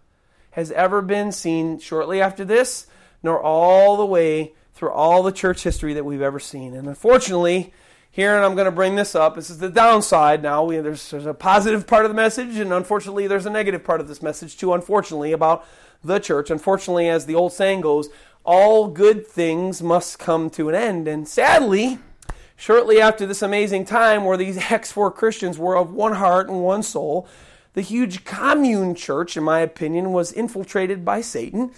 [0.52, 2.86] has ever been seen shortly after this,
[3.24, 6.74] nor all the way through all the church history that we've ever seen.
[6.74, 7.74] And unfortunately,
[8.14, 9.34] here, and I'm going to bring this up.
[9.34, 10.64] This is the downside now.
[10.64, 14.00] We, there's, there's a positive part of the message, and unfortunately, there's a negative part
[14.00, 15.66] of this message, too, unfortunately, about
[16.04, 16.52] the church.
[16.52, 18.10] Unfortunately, as the old saying goes,
[18.44, 21.08] all good things must come to an end.
[21.08, 21.98] And sadly,
[22.56, 26.62] shortly after this amazing time where these Acts 4 Christians were of one heart and
[26.62, 27.28] one soul,
[27.74, 31.72] the huge commune church, in my opinion, was infiltrated by Satan,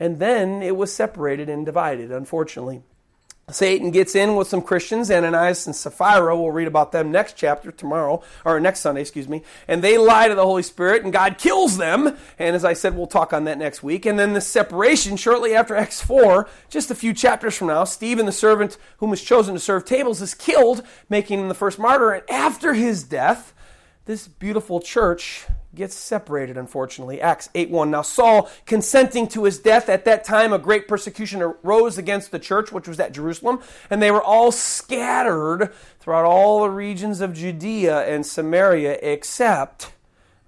[0.00, 2.84] and then it was separated and divided, unfortunately.
[3.50, 6.34] Satan gets in with some Christians, Ananias and Sapphira.
[6.34, 9.42] We'll read about them next chapter tomorrow, or next Sunday, excuse me.
[9.68, 12.16] And they lie to the Holy Spirit, and God kills them.
[12.38, 14.06] And as I said, we'll talk on that next week.
[14.06, 18.24] And then the separation, shortly after Acts 4, just a few chapters from now, Stephen,
[18.24, 22.12] the servant whom was chosen to serve tables, is killed, making him the first martyr.
[22.12, 23.52] And after his death,
[24.06, 27.20] this beautiful church gets separated, unfortunately.
[27.20, 27.90] Acts 8 1.
[27.90, 32.38] Now, Saul, consenting to his death, at that time a great persecution arose against the
[32.38, 33.60] church, which was at Jerusalem,
[33.90, 39.92] and they were all scattered throughout all the regions of Judea and Samaria, except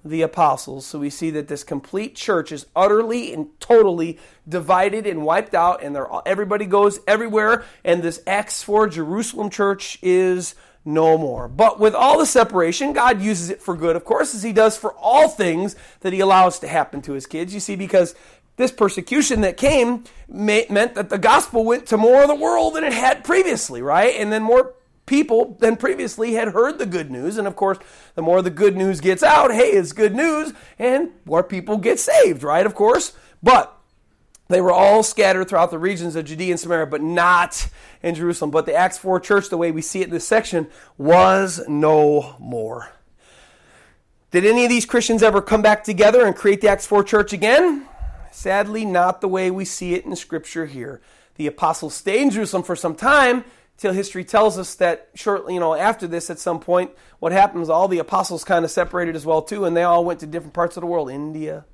[0.05, 0.87] the apostles.
[0.87, 5.83] So we see that this complete church is utterly and totally divided and wiped out,
[5.83, 10.55] and everybody goes everywhere, and this Acts 4 Jerusalem church is
[10.87, 11.49] no more.
[11.49, 14.77] But with all the separation, God uses it for good, of course, as He does
[14.77, 17.53] for all things that He allows to happen to His kids.
[17.53, 18.15] You see, because
[18.57, 22.85] this persecution that came meant that the gospel went to more of the world than
[22.85, 24.15] it had previously, right?
[24.17, 27.39] And then more people than previously had heard the good news.
[27.39, 27.79] And of course,
[28.15, 31.99] the more the good news gets out, hey, it's good news, and more people get
[31.99, 32.67] saved, right?
[32.67, 33.13] Of course.
[33.43, 33.73] But
[34.49, 37.69] they were all scattered throughout the regions of Judea and Samaria, but not
[38.07, 38.51] in Jerusalem.
[38.51, 42.37] But the Acts 4 church, the way we see it in this section, was no
[42.39, 42.91] more.
[44.31, 47.33] Did any of these Christians ever come back together and create the Acts 4 church
[47.33, 47.87] again?
[48.33, 51.01] Sadly, not the way we see it in Scripture here.
[51.37, 53.45] The apostles stayed in Jerusalem for some time
[53.77, 57.69] till history tells us that shortly, you know, after this, at some point, what happens?
[57.69, 60.55] All the apostles kind of separated as well too, and they all went to different
[60.55, 61.65] parts of the world, India,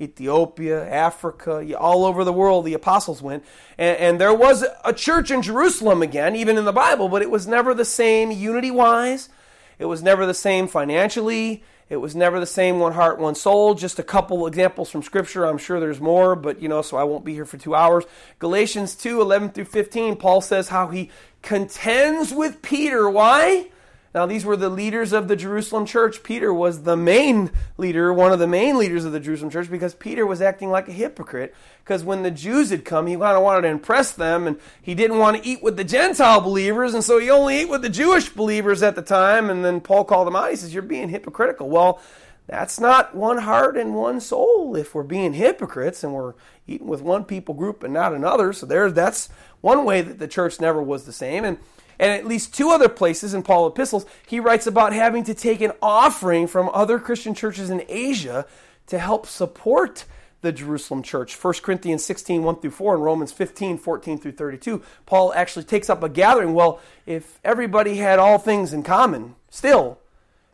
[0.00, 3.44] Ethiopia, Africa, all over the world, the apostles went.
[3.78, 7.30] And, and, there was a church in Jerusalem again, even in the Bible, but it
[7.30, 9.30] was never the same unity wise.
[9.78, 11.64] It was never the same financially.
[11.88, 13.74] It was never the same one heart, one soul.
[13.74, 15.44] Just a couple examples from Scripture.
[15.44, 18.04] I'm sure there's more, but you know, so I won't be here for two hours.
[18.38, 21.10] Galatians 2 11 through 15, Paul says how he
[21.42, 23.08] contends with Peter.
[23.08, 23.70] Why?
[24.16, 26.22] Now, these were the leaders of the Jerusalem church.
[26.22, 29.94] Peter was the main leader, one of the main leaders of the Jerusalem church, because
[29.94, 31.54] Peter was acting like a hypocrite.
[31.84, 34.94] Because when the Jews had come, he kind of wanted to impress them, and he
[34.94, 37.90] didn't want to eat with the Gentile believers, and so he only ate with the
[37.90, 39.50] Jewish believers at the time.
[39.50, 40.48] And then Paul called him out.
[40.48, 41.68] He says, You're being hypocritical.
[41.68, 42.00] Well,
[42.46, 46.32] that's not one heart and one soul if we're being hypocrites and we're
[46.66, 48.54] eating with one people group and not another.
[48.54, 49.28] So there's that's
[49.60, 51.44] one way that the church never was the same.
[51.44, 51.58] And
[51.98, 55.60] and at least two other places in Paul's epistles, he writes about having to take
[55.60, 58.46] an offering from other Christian churches in Asia
[58.86, 60.04] to help support
[60.42, 61.34] the Jerusalem church.
[61.34, 64.82] 1 Corinthians 16, 1 through 4, and Romans 15, 14 through 32.
[65.04, 66.54] Paul actually takes up a gathering.
[66.54, 69.98] Well, if everybody had all things in common, still,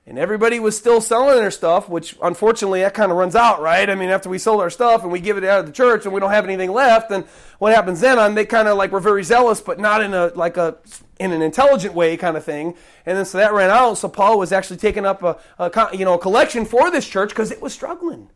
[0.06, 3.88] and everybody was still selling their stuff, which unfortunately that kind of runs out, right?
[3.88, 6.04] I mean, after we sold our stuff and we give it out of the church
[6.04, 7.24] and we don't have anything left, then
[7.58, 8.18] what happens then?
[8.18, 10.76] And they kind of like were very zealous, but not in a like a
[11.18, 12.74] in an intelligent way kind of thing.
[13.04, 13.98] And then so that ran out.
[13.98, 17.30] So Paul was actually taking up a, a you know a collection for this church
[17.30, 18.30] because it was struggling,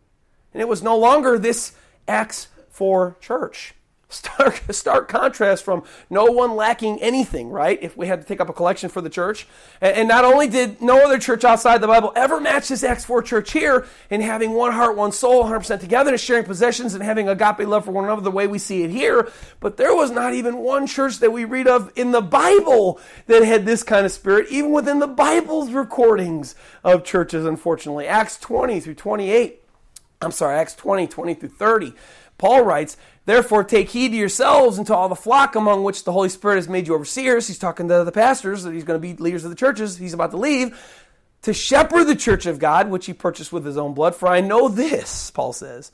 [0.52, 1.72] and it was no longer this
[2.08, 3.75] Acts 4 church.
[4.08, 7.78] Stark, stark contrast from no one lacking anything, right?
[7.82, 9.48] If we had to take up a collection for the church.
[9.80, 13.04] And, and not only did no other church outside the Bible ever match this Acts
[13.04, 17.02] 4 church here in having one heart, one soul, 100% together, and sharing possessions and
[17.02, 20.10] having agape love for one another the way we see it here, but there was
[20.10, 24.06] not even one church that we read of in the Bible that had this kind
[24.06, 28.06] of spirit, even within the Bible's recordings of churches, unfortunately.
[28.06, 29.62] Acts 20 through 28.
[30.22, 31.92] I'm sorry, Acts 20, 20 through 30.
[32.38, 36.12] Paul writes, Therefore, take heed to yourselves and to all the flock among which the
[36.12, 37.48] Holy Spirit has made you overseers.
[37.48, 39.98] He's talking to the pastors, that he's going to be leaders of the churches.
[39.98, 40.78] He's about to leave.
[41.42, 44.14] To shepherd the church of God, which he purchased with his own blood.
[44.14, 45.92] For I know this, Paul says,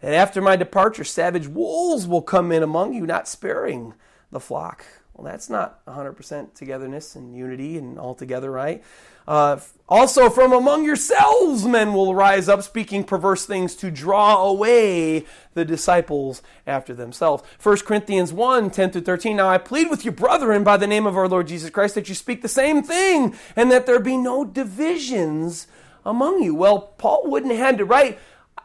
[0.00, 3.94] and after my departure, savage wolves will come in among you, not sparing
[4.30, 4.86] the flock.
[5.14, 8.84] Well, that's not 100% togetherness and unity and all together, right?
[9.28, 9.60] Uh,
[9.90, 15.66] also, from among yourselves, men will rise up speaking perverse things to draw away the
[15.66, 17.42] disciples after themselves.
[17.62, 19.36] 1 Corinthians 1 10 through 13.
[19.36, 22.08] Now I plead with you, brethren, by the name of our Lord Jesus Christ, that
[22.08, 25.66] you speak the same thing and that there be no divisions
[26.06, 26.54] among you.
[26.54, 28.18] Well, Paul wouldn't have had to write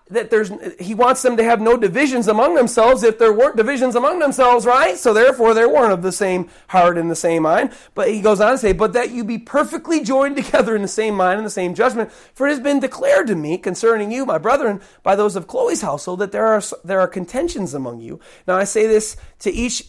[0.10, 3.96] that there's he wants them to have no divisions among themselves if there weren't divisions
[3.96, 4.98] among themselves right?
[4.98, 7.72] So therefore they weren't of the same heart and the same mind.
[7.96, 10.88] But he goes on to say but that you be perfectly joined together in the
[10.88, 14.26] same mind and the same judgment for it has been declared to me concerning you
[14.26, 18.20] my brethren by those of chloe's household that there are there are contentions among you.
[18.48, 19.84] Now i say this to each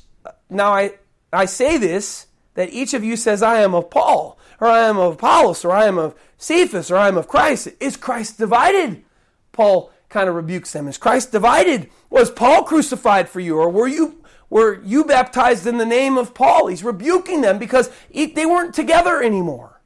[0.49, 0.93] now i
[1.33, 4.97] i say this that each of you says i am of paul or i am
[4.97, 7.69] of apollos or i am of cephas or i am of christ.
[7.81, 9.05] Is christ divided?
[9.53, 10.87] Paul kind of rebukes them.
[10.87, 11.91] Is Christ divided?
[12.09, 13.59] Was Paul crucified for you?
[13.59, 16.69] Or were you, were you baptized in the name of Paul?
[16.69, 19.81] He's rebuking them because they weren't together anymore.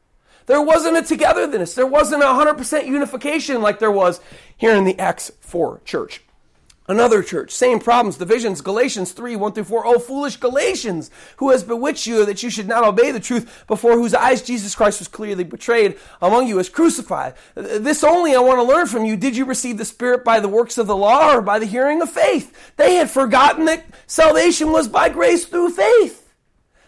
[0.45, 1.75] There wasn't a togetherness.
[1.75, 4.21] There wasn't a 100% unification like there was
[4.59, 6.21] here in the Acts 4 church.
[6.89, 9.87] Another church, same problems, divisions, Galatians 3, 1 through 4.
[9.87, 13.93] Oh, foolish Galatians, who has bewitched you that you should not obey the truth, before
[13.93, 17.35] whose eyes Jesus Christ was clearly betrayed among you as crucified.
[17.55, 19.19] This only I want to learn from you.
[19.19, 22.01] Did you receive the Spirit by the works of the law or by the hearing
[22.01, 22.73] of faith?
[22.77, 26.33] They had forgotten that salvation was by grace through faith.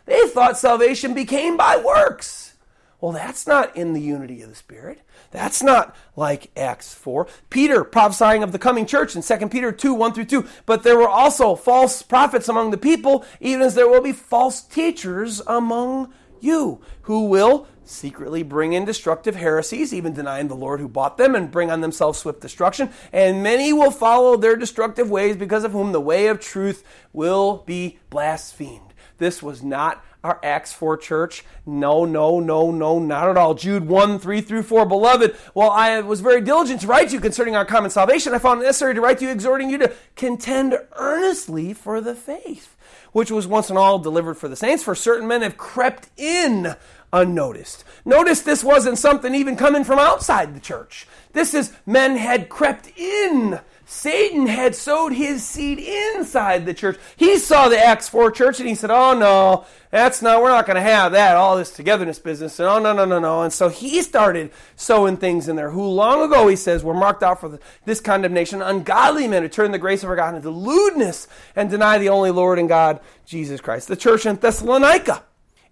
[0.06, 2.54] They thought salvation became by works.
[3.02, 5.00] Well, that's not in the unity of the Spirit.
[5.30, 7.26] That's not like Acts 4.
[7.50, 10.46] Peter prophesying of the coming church in 2 Peter 2 1 through 2.
[10.66, 14.60] But there were also false prophets among the people, even as there will be false
[14.60, 20.88] teachers among you, who will secretly bring in destructive heresies, even denying the Lord who
[20.88, 22.90] bought them, and bring on themselves swift destruction.
[23.12, 27.64] And many will follow their destructive ways, because of whom the way of truth will
[27.66, 28.94] be blasphemed.
[29.18, 31.44] This was not our Acts 4 church.
[31.64, 33.54] No, no, no, no, not at all.
[33.54, 34.86] Jude 1, 3 through 4.
[34.86, 38.38] Beloved, while I was very diligent to write to you concerning our common salvation, I
[38.38, 42.76] found it necessary to write to you, exhorting you to contend earnestly for the faith,
[43.12, 44.82] which was once and all delivered for the saints.
[44.82, 46.76] For certain men have crept in
[47.12, 47.84] unnoticed.
[48.04, 51.06] Notice this wasn't something even coming from outside the church.
[51.32, 53.60] This is men had crept in
[53.92, 56.96] Satan had sowed his seed inside the church.
[57.16, 60.64] He saw the Acts 4 church and he said, Oh no, that's not, we're not
[60.64, 62.60] going to have that, all this togetherness business.
[62.60, 63.42] And oh no, no, no, no.
[63.42, 67.24] And so he started sowing things in there who long ago, he says, were marked
[67.24, 68.62] out for the, this condemnation.
[68.62, 71.26] Ungodly men who turn the grace of our God into lewdness
[71.56, 73.88] and deny the only Lord and God, Jesus Christ.
[73.88, 75.24] The church in Thessalonica.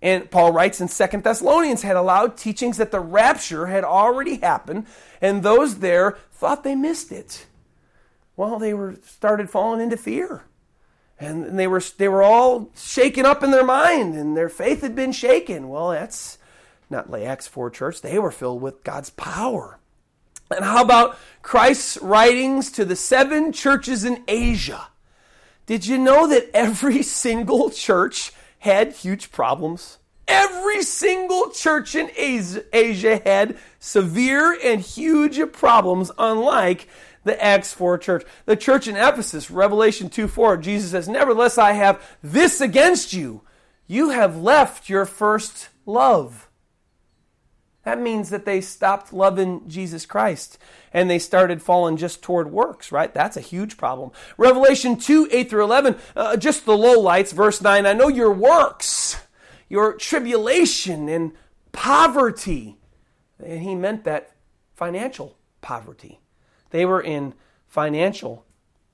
[0.02, 4.86] And Paul writes in Second Thessalonians had allowed teachings that the rapture had already happened,
[5.20, 7.46] and those there thought they missed it.
[8.38, 10.44] Well, they were started falling into fear.
[11.18, 14.94] And they were they were all shaken up in their mind and their faith had
[14.94, 15.68] been shaken.
[15.68, 16.38] Well, that's
[16.88, 18.00] not Acts 4 church.
[18.00, 19.80] They were filled with God's power.
[20.52, 24.86] And how about Christ's writings to the seven churches in Asia?
[25.66, 28.30] Did you know that every single church
[28.60, 29.98] had huge problems?
[30.28, 36.86] Every single church in Asia had severe and huge problems, unlike
[37.28, 38.24] the Acts 4 church.
[38.46, 43.42] The church in Ephesus, Revelation 2 4, Jesus says, Nevertheless, I have this against you.
[43.86, 46.48] You have left your first love.
[47.84, 50.58] That means that they stopped loving Jesus Christ
[50.92, 53.12] and they started falling just toward works, right?
[53.14, 54.10] That's a huge problem.
[54.36, 57.32] Revelation 2 8 through 11, uh, just the low lights.
[57.32, 59.16] Verse 9, I know your works,
[59.70, 61.32] your tribulation and
[61.72, 62.76] poverty.
[63.42, 64.32] And he meant that
[64.74, 66.20] financial poverty.
[66.70, 67.34] They were in
[67.66, 68.44] financial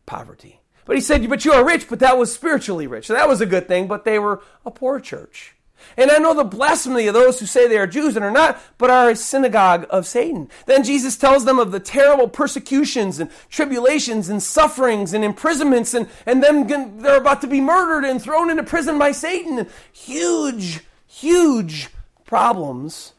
[0.06, 0.60] poverty.
[0.84, 3.06] But he said, But you are rich, but that was spiritually rich.
[3.06, 5.54] So that was a good thing, but they were a poor church.
[5.96, 8.58] And I know the blasphemy of those who say they are Jews and are not,
[8.78, 10.48] but are a synagogue of Satan.
[10.66, 16.08] Then Jesus tells them of the terrible persecutions and tribulations and sufferings and imprisonments, and,
[16.24, 19.68] and then they're about to be murdered and thrown into prison by Satan.
[19.92, 21.90] Huge, huge
[22.24, 23.12] problems.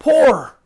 [0.00, 0.56] Poor,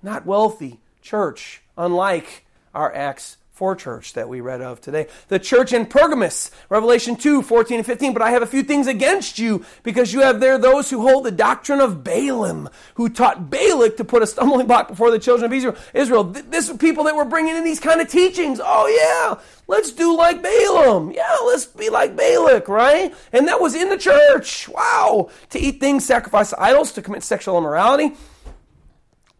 [0.00, 2.44] not wealthy church unlike
[2.74, 5.06] our Acts 4 church that we read of today.
[5.28, 8.12] The church in Pergamos, Revelation 2, 14 and 15.
[8.12, 11.24] But I have a few things against you because you have there those who hold
[11.24, 15.52] the doctrine of Balaam, who taught Balak to put a stumbling block before the children
[15.52, 16.24] of Israel.
[16.24, 18.58] This is people that were bringing in these kind of teachings.
[18.60, 21.12] Oh, yeah, let's do like Balaam.
[21.12, 23.14] Yeah, let's be like Balak, right?
[23.32, 24.68] And that was in the church.
[24.70, 25.30] Wow.
[25.50, 28.16] To eat things sacrificed to idols, to commit sexual immorality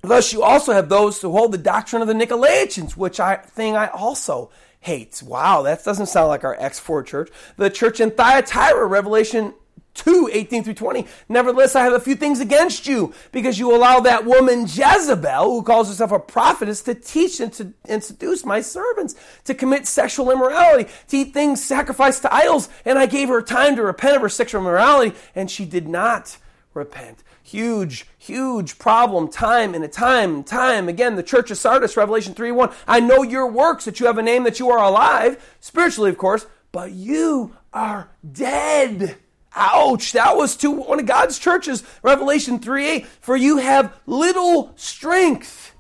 [0.03, 3.77] Thus, you also have those who hold the doctrine of the Nicolaitans, which I thing
[3.77, 4.51] I also
[4.81, 5.23] hate.
[5.25, 7.31] Wow, that doesn't sound like our Acts 4 church.
[7.57, 9.55] The church in Thyatira, Revelation
[9.95, 11.07] 2, 18 through 20.
[11.29, 15.63] Nevertheless, I have a few things against you, because you allow that woman Jezebel, who
[15.63, 20.33] calls herself a prophetess, to teach and to and seduce my servants, to commit sexual
[20.33, 22.69] immorality, to eat things sacrificed to idols.
[22.85, 26.39] And I gave her time to repent of her sexual immorality, and she did not
[26.75, 27.23] repent.
[27.43, 31.17] Huge, huge problem, time and a time and time again.
[31.17, 32.71] The church of Sardis, Revelation 3 1.
[32.87, 36.19] I know your works, that you have a name, that you are alive, spiritually, of
[36.19, 39.17] course, but you are dead.
[39.55, 43.07] Ouch, that was to one of God's churches, Revelation 3 8.
[43.07, 45.75] For you have little strength.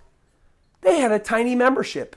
[0.83, 2.17] They had a tiny membership.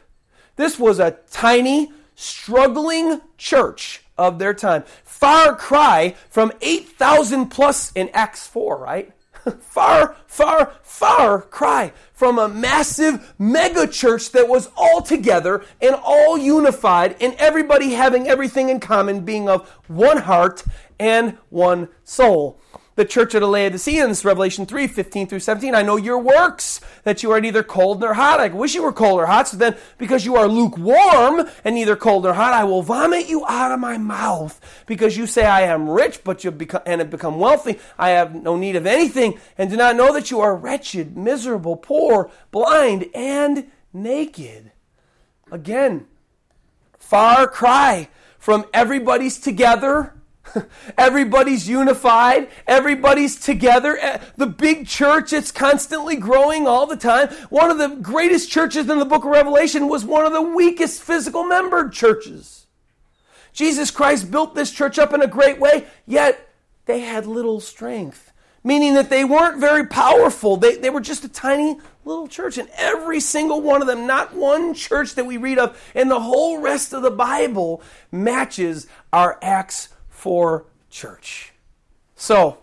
[0.56, 4.84] This was a tiny, struggling church of their time.
[5.04, 9.12] Far cry from 8,000 plus in Acts 4, right?
[9.60, 16.38] Far, far, far cry from a massive mega church that was all together and all
[16.38, 20.64] unified and everybody having everything in common, being of one heart
[21.00, 22.60] and one soul.
[22.96, 25.76] The church of the Laodiceans, Revelation 3 15 through 17.
[25.76, 28.39] I know your works, that you are neither cold nor hot.
[28.39, 29.50] I wish you were cold or hot.
[29.50, 33.46] So then, because you are lukewarm and neither cold nor hot, I will vomit you
[33.48, 34.60] out of my mouth.
[34.86, 37.80] Because you say, I am rich, but you become, and have become wealthy.
[37.98, 41.76] I have no need of anything, and do not know that you are wretched, miserable,
[41.76, 44.72] poor, blind, and naked.
[45.52, 46.08] Again,
[46.98, 50.14] far cry from everybody's together
[50.98, 52.50] Everybody's unified.
[52.68, 53.98] Everybody's together.
[54.00, 57.30] Eh, the big church, it's constantly growing all the time.
[57.50, 61.02] One of the greatest churches in the book of Revelation was one of the weakest
[61.02, 62.68] physical membered churches.
[63.54, 66.50] Jesus Christ built this church up in a great way, yet
[66.86, 68.34] they had little strength,
[68.64, 70.58] meaning that they weren't very powerful.
[70.58, 72.58] They, they were just a tiny little church.
[72.58, 76.20] And every single one of them, not one church that we read of in the
[76.20, 77.82] whole rest of the Bible,
[78.12, 79.89] matches our Acts
[80.26, 81.54] for church.
[82.16, 82.58] So,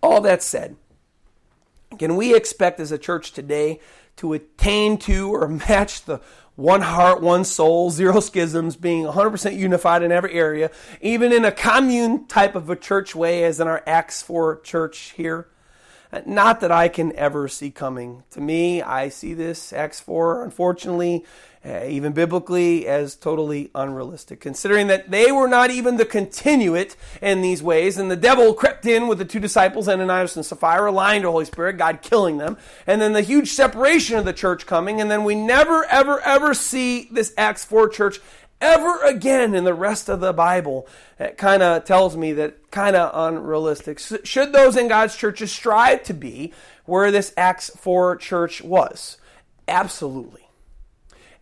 [0.00, 0.76] all that said,
[1.98, 3.80] can we expect as a church today
[4.18, 6.20] to attain to or match the
[6.54, 10.70] one heart, one soul, zero schisms, being 100% unified in every area,
[11.00, 15.14] even in a commune type of a church way, as in our Acts 4 church
[15.16, 15.48] here?
[16.24, 18.22] Not that I can ever see coming.
[18.30, 21.24] To me, I see this, Acts 4, unfortunately,
[21.64, 27.42] uh, even biblically, as totally unrealistic, considering that they were not even the continuate in
[27.42, 31.22] these ways, and the devil crept in with the two disciples, Ananias and Sapphira, lying
[31.22, 32.56] to the Holy Spirit, God killing them,
[32.86, 36.54] and then the huge separation of the church coming, and then we never, ever, ever
[36.54, 38.20] see this Acts 4 church
[38.60, 40.86] ever again in the rest of the Bible.
[41.18, 43.98] It kind of tells me that kind of unrealistic.
[43.98, 46.52] Should those in God's churches strive to be
[46.84, 49.18] where this Acts 4 church was?
[49.66, 50.48] Absolutely.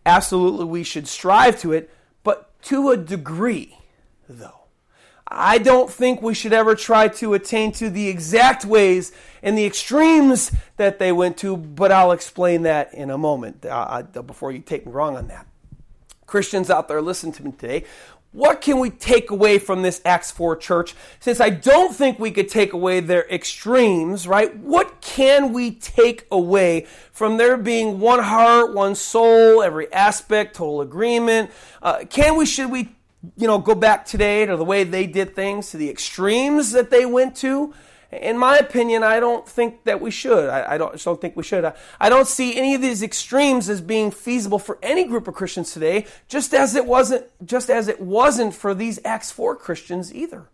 [0.05, 1.89] Absolutely, we should strive to it,
[2.23, 3.77] but to a degree,
[4.29, 4.53] though.
[5.29, 9.11] I don't think we should ever try to attain to the exact ways
[9.43, 14.03] and the extremes that they went to, but I'll explain that in a moment uh,
[14.03, 15.45] before you take me wrong on that.
[16.27, 17.85] Christians out there, listen to me today.
[18.33, 20.93] What can we take away from this Acts 4 church?
[21.21, 24.55] Since I don't think we could take away their extremes, right?
[24.57, 30.81] What can we take away from there being one heart, one soul, every aspect, total
[30.81, 31.49] agreement?
[31.81, 32.89] Uh, can we, should we,
[33.37, 36.91] you know, go back today to the way they did things, to the extremes that
[36.91, 37.73] they went to?
[38.11, 40.49] In my opinion, I don't think that we should.
[40.49, 41.65] I, I don't, don't think we should.
[41.65, 45.33] I, I, don't see any of these extremes as being feasible for any group of
[45.33, 50.13] Christians today, just as it wasn't, just as it wasn't for these Acts 4 Christians
[50.13, 50.47] either.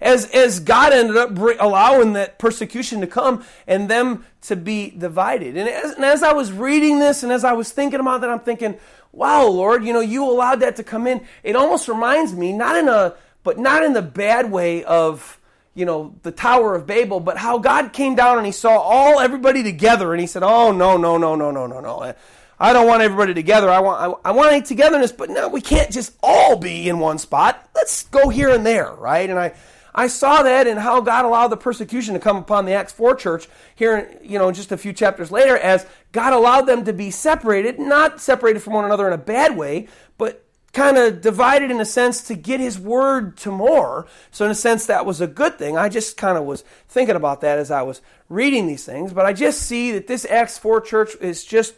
[0.00, 5.56] As, as God ended up allowing that persecution to come and them to be divided.
[5.56, 8.30] And as, and as I was reading this and as I was thinking about that,
[8.30, 8.78] I'm thinking,
[9.12, 11.26] wow, Lord, you know, you allowed that to come in.
[11.42, 15.39] It almost reminds me, not in a, but not in the bad way of,
[15.74, 19.20] you know, the Tower of Babel, but how God came down and he saw all
[19.20, 22.14] everybody together and he said, "Oh no, no, no, no, no, no, no.
[22.62, 23.70] I don't want everybody together.
[23.70, 26.98] I want I, I want a togetherness, but no, we can't just all be in
[26.98, 27.68] one spot.
[27.74, 29.52] Let's go here and there, right?" And I
[29.94, 33.14] I saw that in how God allowed the persecution to come upon the Acts 4
[33.16, 37.10] church here, you know, just a few chapters later, as God allowed them to be
[37.10, 41.80] separated, not separated from one another in a bad way, but kind of divided in
[41.80, 44.06] a sense to get his word to more.
[44.30, 45.76] So, in a sense, that was a good thing.
[45.76, 49.12] I just kind of was thinking about that as I was reading these things.
[49.12, 51.74] But I just see that this Acts 4 church is just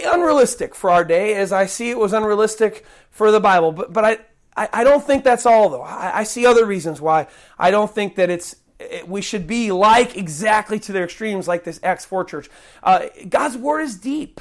[0.00, 3.72] unrealistic for our day, as I see it was unrealistic for the Bible.
[3.72, 4.18] But, but I,
[4.56, 5.82] I, I don't think that's all, though.
[5.82, 8.56] I, I, see other reasons why I don't think that it's.
[8.78, 12.50] It, we should be like exactly to their extremes, like this Acts 4 church.
[12.82, 14.40] Uh, God's word is deep.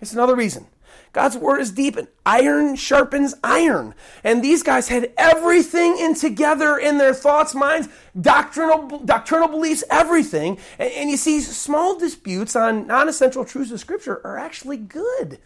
[0.00, 0.66] It's another reason.
[1.12, 3.94] God's word is deep and iron sharpens iron.
[4.22, 7.88] And these guys had everything in together in their thoughts, minds,
[8.20, 10.58] doctrinal, doctrinal beliefs, everything.
[10.78, 15.38] And, and you see, small disputes on non essential truths of Scripture are actually good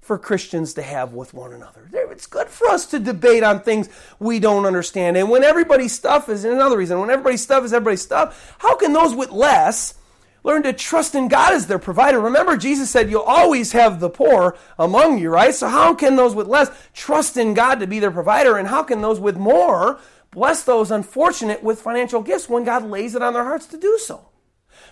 [0.00, 1.86] for Christians to have with one another.
[1.92, 5.18] It's good for us to debate on things we don't understand.
[5.18, 8.94] And when everybody's stuff is another reason, when everybody's stuff is everybody's stuff, how can
[8.94, 9.94] those with less
[10.42, 12.20] learn to trust in God as their provider.
[12.20, 15.54] Remember, Jesus said you'll always have the poor among you, right?
[15.54, 18.56] So, how can those with less trust in God to be their provider?
[18.56, 23.14] And how can those with more bless those unfortunate with financial gifts when God lays
[23.14, 24.28] it on their hearts to do so?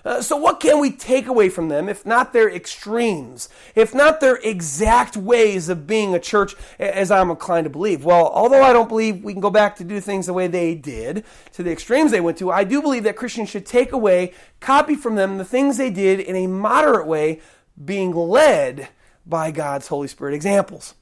[0.07, 4.21] Uh, so, what can we take away from them if not their extremes, if not
[4.21, 8.05] their exact ways of being a church, as I'm inclined to believe?
[8.05, 10.77] Well, although I don't believe we can go back to do things the way they
[10.77, 14.33] did, to the extremes they went to, I do believe that Christians should take away,
[14.61, 17.41] copy from them the things they did in a moderate way,
[17.85, 18.89] being led
[19.27, 20.95] by God's Holy Spirit examples.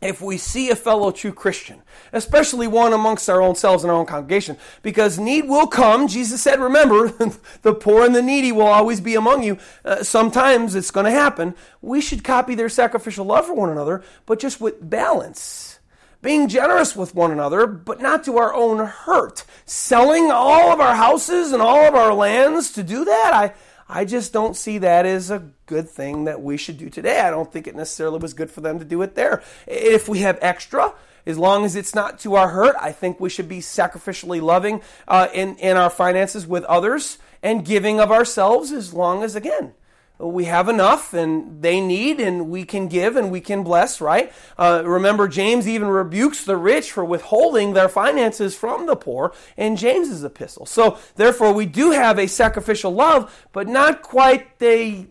[0.00, 1.82] If we see a fellow true Christian,
[2.12, 6.08] especially one amongst our own selves and our own congregation, because need will come.
[6.08, 7.08] Jesus said, remember,
[7.62, 9.58] the poor and the needy will always be among you.
[9.84, 11.54] Uh, sometimes it's going to happen.
[11.82, 15.80] We should copy their sacrificial love for one another, but just with balance.
[16.22, 19.44] Being generous with one another, but not to our own hurt.
[19.64, 23.54] Selling all of our houses and all of our lands to do that, I,
[23.92, 27.20] I just don't see that as a good thing that we should do today.
[27.20, 29.42] I don't think it necessarily was good for them to do it there.
[29.66, 30.94] If we have extra,
[31.26, 34.80] as long as it's not to our hurt, I think we should be sacrificially loving
[35.08, 39.74] uh, in, in our finances with others and giving of ourselves as long as, again,
[40.20, 44.32] we have enough and they need and we can give and we can bless, right?
[44.58, 49.76] Uh, remember, James even rebukes the rich for withholding their finances from the poor in
[49.76, 50.66] James's epistle.
[50.66, 55.06] So, therefore, we do have a sacrificial love, but not quite the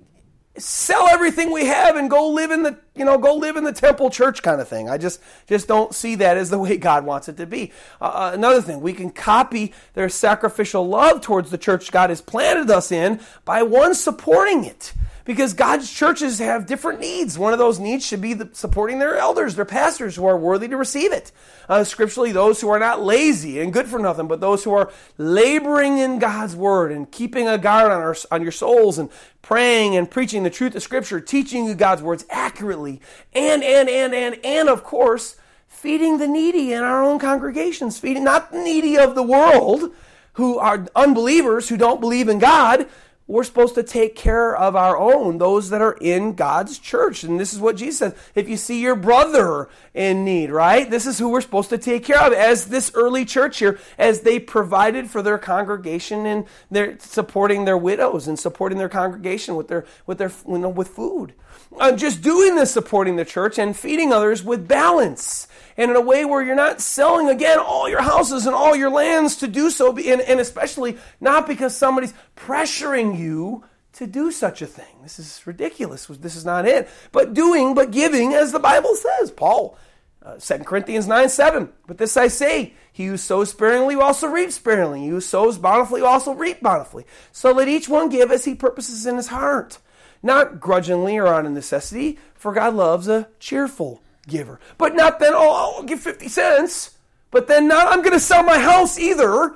[0.60, 3.74] sell everything we have and go live in the you know go live in the
[3.74, 4.89] temple church kind of thing.
[4.89, 7.72] I just just don't see that as the way god wants it to be.
[8.01, 12.22] Uh, uh another thing we can copy their sacrificial love towards the church god has
[12.22, 14.93] planted us in by one supporting it
[15.30, 17.38] because God's churches have different needs.
[17.38, 20.67] One of those needs should be the, supporting their elders, their pastors who are worthy
[20.67, 21.32] to receive it.
[21.69, 24.91] Uh, scripturally, those who are not lazy and good for nothing, but those who are
[25.19, 29.11] laboring in God's word and keeping a guard on, our, on your souls and
[29.43, 32.99] praying and preaching the truth of Scripture, teaching you God's words accurately,
[33.32, 35.36] and, and, and, and, and, of course,
[35.67, 39.93] feeding the needy in our own congregations, feeding not the needy of the world
[40.34, 42.88] who are unbelievers who don't believe in God,
[43.30, 47.23] we're supposed to take care of our own, those that are in God's church.
[47.23, 48.15] And this is what Jesus says.
[48.34, 50.89] If you see your brother in need, right?
[50.89, 54.21] This is who we're supposed to take care of as this early church here, as
[54.21, 59.67] they provided for their congregation and they're supporting their widows and supporting their congregation with
[59.67, 61.34] their, with their, you know, with food.
[61.80, 65.47] Uh, just doing this, supporting the church and feeding others with balance
[65.80, 68.89] and in a way where you're not selling again all your houses and all your
[68.89, 73.63] lands to do so, and, and especially not because somebody's pressuring you
[73.93, 75.01] to do such a thing.
[75.01, 76.05] This is ridiculous.
[76.07, 76.89] This is not it.
[77.13, 79.32] But doing, but giving, as the Bible says.
[79.32, 79.77] Paul,
[80.21, 81.69] uh, 2 Corinthians 9 7.
[81.88, 85.03] But this I say, he who sows sparingly will also reap sparingly.
[85.03, 87.05] He who sows bountifully will also reap bountifully.
[87.32, 89.77] So let each one give as he purposes in his heart,
[90.21, 94.59] not grudgingly or out of necessity, for God loves a cheerful giver.
[94.77, 96.97] But not then, oh, I'll give 50 cents.
[97.32, 99.55] But then not, I'm going to sell my house either.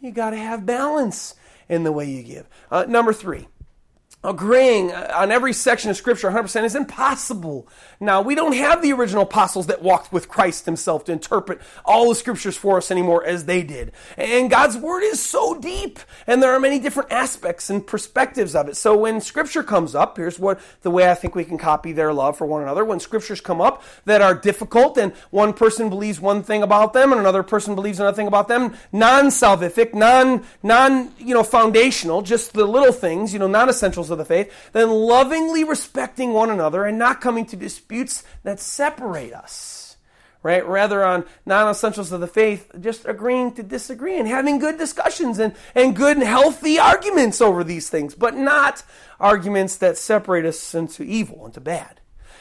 [0.00, 1.34] You got to have balance
[1.68, 2.48] in the way you give.
[2.70, 3.48] Uh, number three,
[4.22, 7.66] agreeing on every section of Scripture 100% is impossible.
[7.98, 12.10] Now, we don't have the original apostles that walked with Christ himself to interpret all
[12.10, 13.92] the Scriptures for us anymore as they did.
[14.18, 18.68] And God's Word is so deep, and there are many different aspects and perspectives of
[18.68, 18.76] it.
[18.76, 22.12] So when Scripture comes up, here's what the way I think we can copy their
[22.12, 22.84] love for one another.
[22.84, 27.12] When Scriptures come up that are difficult, and one person believes one thing about them,
[27.12, 32.52] and another person believes another thing about them, non-salvific, non, non, you know, foundational, just
[32.52, 36.98] the little things, you know, non-essentials of the faith, then lovingly respecting one another and
[36.98, 39.96] not coming to disputes that separate us.
[40.42, 40.66] Right?
[40.66, 45.54] Rather on non-essentials of the faith, just agreeing to disagree and having good discussions and,
[45.74, 48.82] and good and healthy arguments over these things, but not
[49.18, 52.00] arguments that separate us into evil, into bad.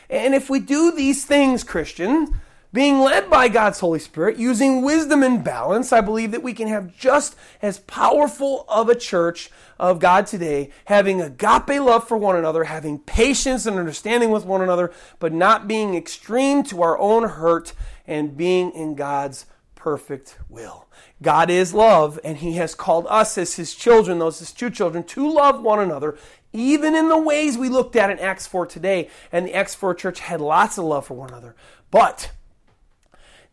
[0.09, 2.39] And if we do these things, Christian,
[2.71, 6.67] being led by God's Holy Spirit, using wisdom and balance, I believe that we can
[6.67, 9.49] have just as powerful of a church
[9.79, 14.61] of God today, having agape love for one another, having patience and understanding with one
[14.61, 17.73] another, but not being extreme to our own hurt
[18.05, 20.87] and being in God's perfect will.
[21.23, 25.03] God is love, and He has called us as His children, those His true children,
[25.05, 26.17] to love one another,
[26.53, 29.09] even in the ways we looked at in Acts 4 today.
[29.31, 31.55] And the Acts 4 church had lots of love for one another.
[31.91, 32.31] But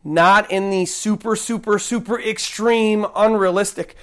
[0.06, 3.96] not in the super, super, super extreme, unrealistic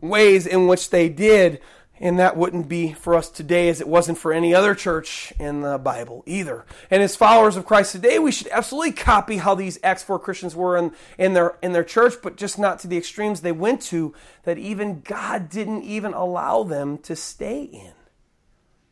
[0.00, 1.60] ways in which they did.
[2.00, 5.62] And that wouldn't be for us today as it wasn't for any other church in
[5.62, 6.64] the Bible either.
[6.92, 10.54] And as followers of Christ today, we should absolutely copy how these Acts 4 Christians
[10.54, 13.82] were in, in, their, in their church, but just not to the extremes they went
[13.82, 17.94] to that even God didn't even allow them to stay in.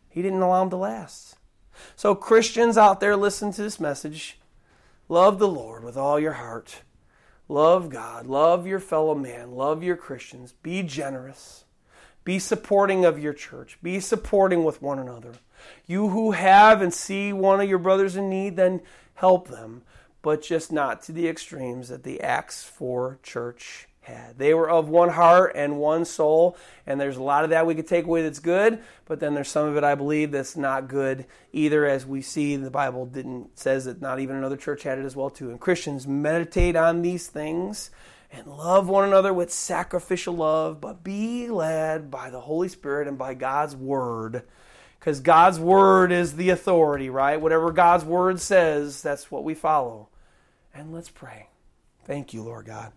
[0.08, 1.36] He didn't allow them to last.
[1.94, 4.38] So, Christians out there, listen to this message.
[5.08, 6.82] Love the Lord with all your heart.
[7.48, 8.26] Love God.
[8.26, 9.52] Love your fellow man.
[9.52, 10.52] Love your Christians.
[10.62, 11.64] Be generous.
[12.24, 13.78] Be supporting of your church.
[13.80, 15.34] Be supporting with one another.
[15.86, 18.82] You who have and see one of your brothers in need, then
[19.14, 19.82] help them,
[20.22, 24.38] but just not to the extremes that the Acts 4 church had.
[24.38, 27.74] They were of one heart and one soul, and there's a lot of that we
[27.74, 30.88] could take away that's good, but then there's some of it I believe that's not
[30.88, 34.98] good either, as we see the Bible didn't says that not even another church had
[34.98, 35.50] it as well too.
[35.50, 37.90] And Christians meditate on these things
[38.32, 43.18] and love one another with sacrificial love, but be led by the Holy Spirit and
[43.18, 44.42] by God's word.
[44.98, 47.40] Because God's word is the authority, right?
[47.40, 50.08] Whatever God's word says, that's what we follow.
[50.74, 51.48] And let's pray.
[52.04, 52.92] Thank you, Lord God.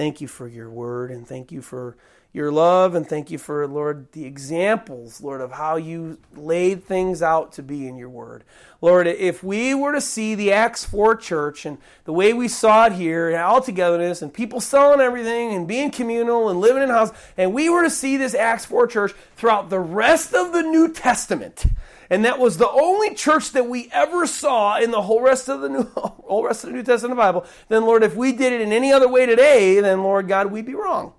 [0.00, 1.94] Thank you for your word and thank you for
[2.32, 7.20] your love and thank you for, Lord, the examples, Lord, of how you laid things
[7.20, 8.42] out to be in your word.
[8.80, 12.86] Lord, if we were to see the Acts 4 church and the way we saw
[12.86, 16.88] it here and all togetherness and people selling everything and being communal and living in
[16.88, 20.62] house, and we were to see this Acts 4 church throughout the rest of the
[20.62, 21.66] New Testament,
[22.10, 25.60] and that was the only church that we ever saw in the whole rest of
[25.60, 28.60] the new whole rest of the New Testament Bible, then Lord, if we did it
[28.60, 31.14] in any other way today, then Lord God, we'd be wrong.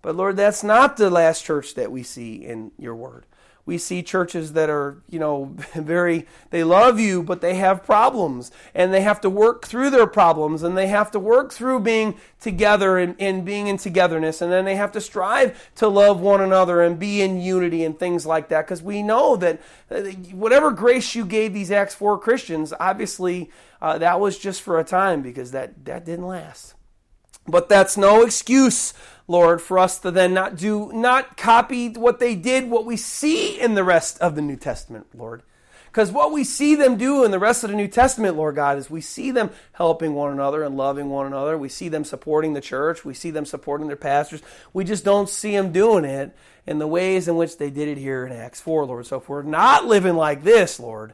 [0.00, 3.26] But Lord, that's not the last church that we see in your word
[3.70, 5.44] we see churches that are, you know,
[5.74, 10.08] very, they love you, but they have problems and they have to work through their
[10.08, 14.42] problems and they have to work through being together and, and being in togetherness.
[14.42, 17.96] And then they have to strive to love one another and be in unity and
[17.96, 18.66] things like that.
[18.66, 20.00] Because we know that uh,
[20.32, 24.84] whatever grace you gave these Acts 4 Christians, obviously uh, that was just for a
[24.84, 26.74] time because that, that didn't last.
[27.50, 28.94] But that's no excuse
[29.30, 33.60] Lord, for us to then not do, not copy what they did, what we see
[33.60, 35.44] in the rest of the New Testament, Lord.
[35.86, 38.76] Because what we see them do in the rest of the New Testament, Lord God,
[38.76, 41.56] is we see them helping one another and loving one another.
[41.56, 43.04] We see them supporting the church.
[43.04, 44.42] We see them supporting their pastors.
[44.72, 46.36] We just don't see them doing it
[46.66, 49.06] in the ways in which they did it here in Acts 4, Lord.
[49.06, 51.12] So if we're not living like this, Lord,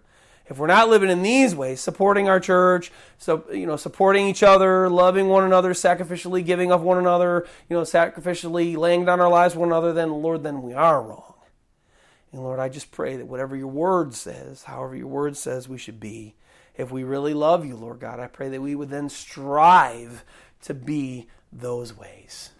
[0.48, 4.42] if we're not living in these ways, supporting our church, so you know, supporting each
[4.42, 9.28] other, loving one another, sacrificially giving of one another, you know, sacrificially laying down our
[9.28, 11.34] lives one another, then Lord, then we are wrong.
[12.32, 15.78] And Lord, I just pray that whatever your word says, however your word says we
[15.78, 16.34] should be,
[16.76, 20.24] if we really love you, Lord God, I pray that we would then strive
[20.62, 22.50] to be those ways.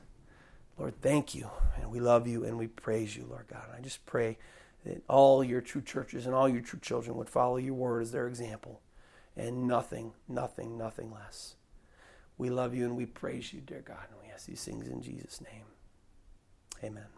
[0.78, 1.50] Lord, thank you.
[1.80, 3.64] And we love you and we praise you, Lord God.
[3.76, 4.38] I just pray
[4.86, 8.12] that all your true churches and all your true children would follow your word as
[8.12, 8.80] their example
[9.36, 11.56] and nothing, nothing, nothing less.
[12.38, 15.02] We love you and we praise you, dear God, and we ask these things in
[15.02, 15.64] Jesus' name.
[16.84, 17.15] Amen.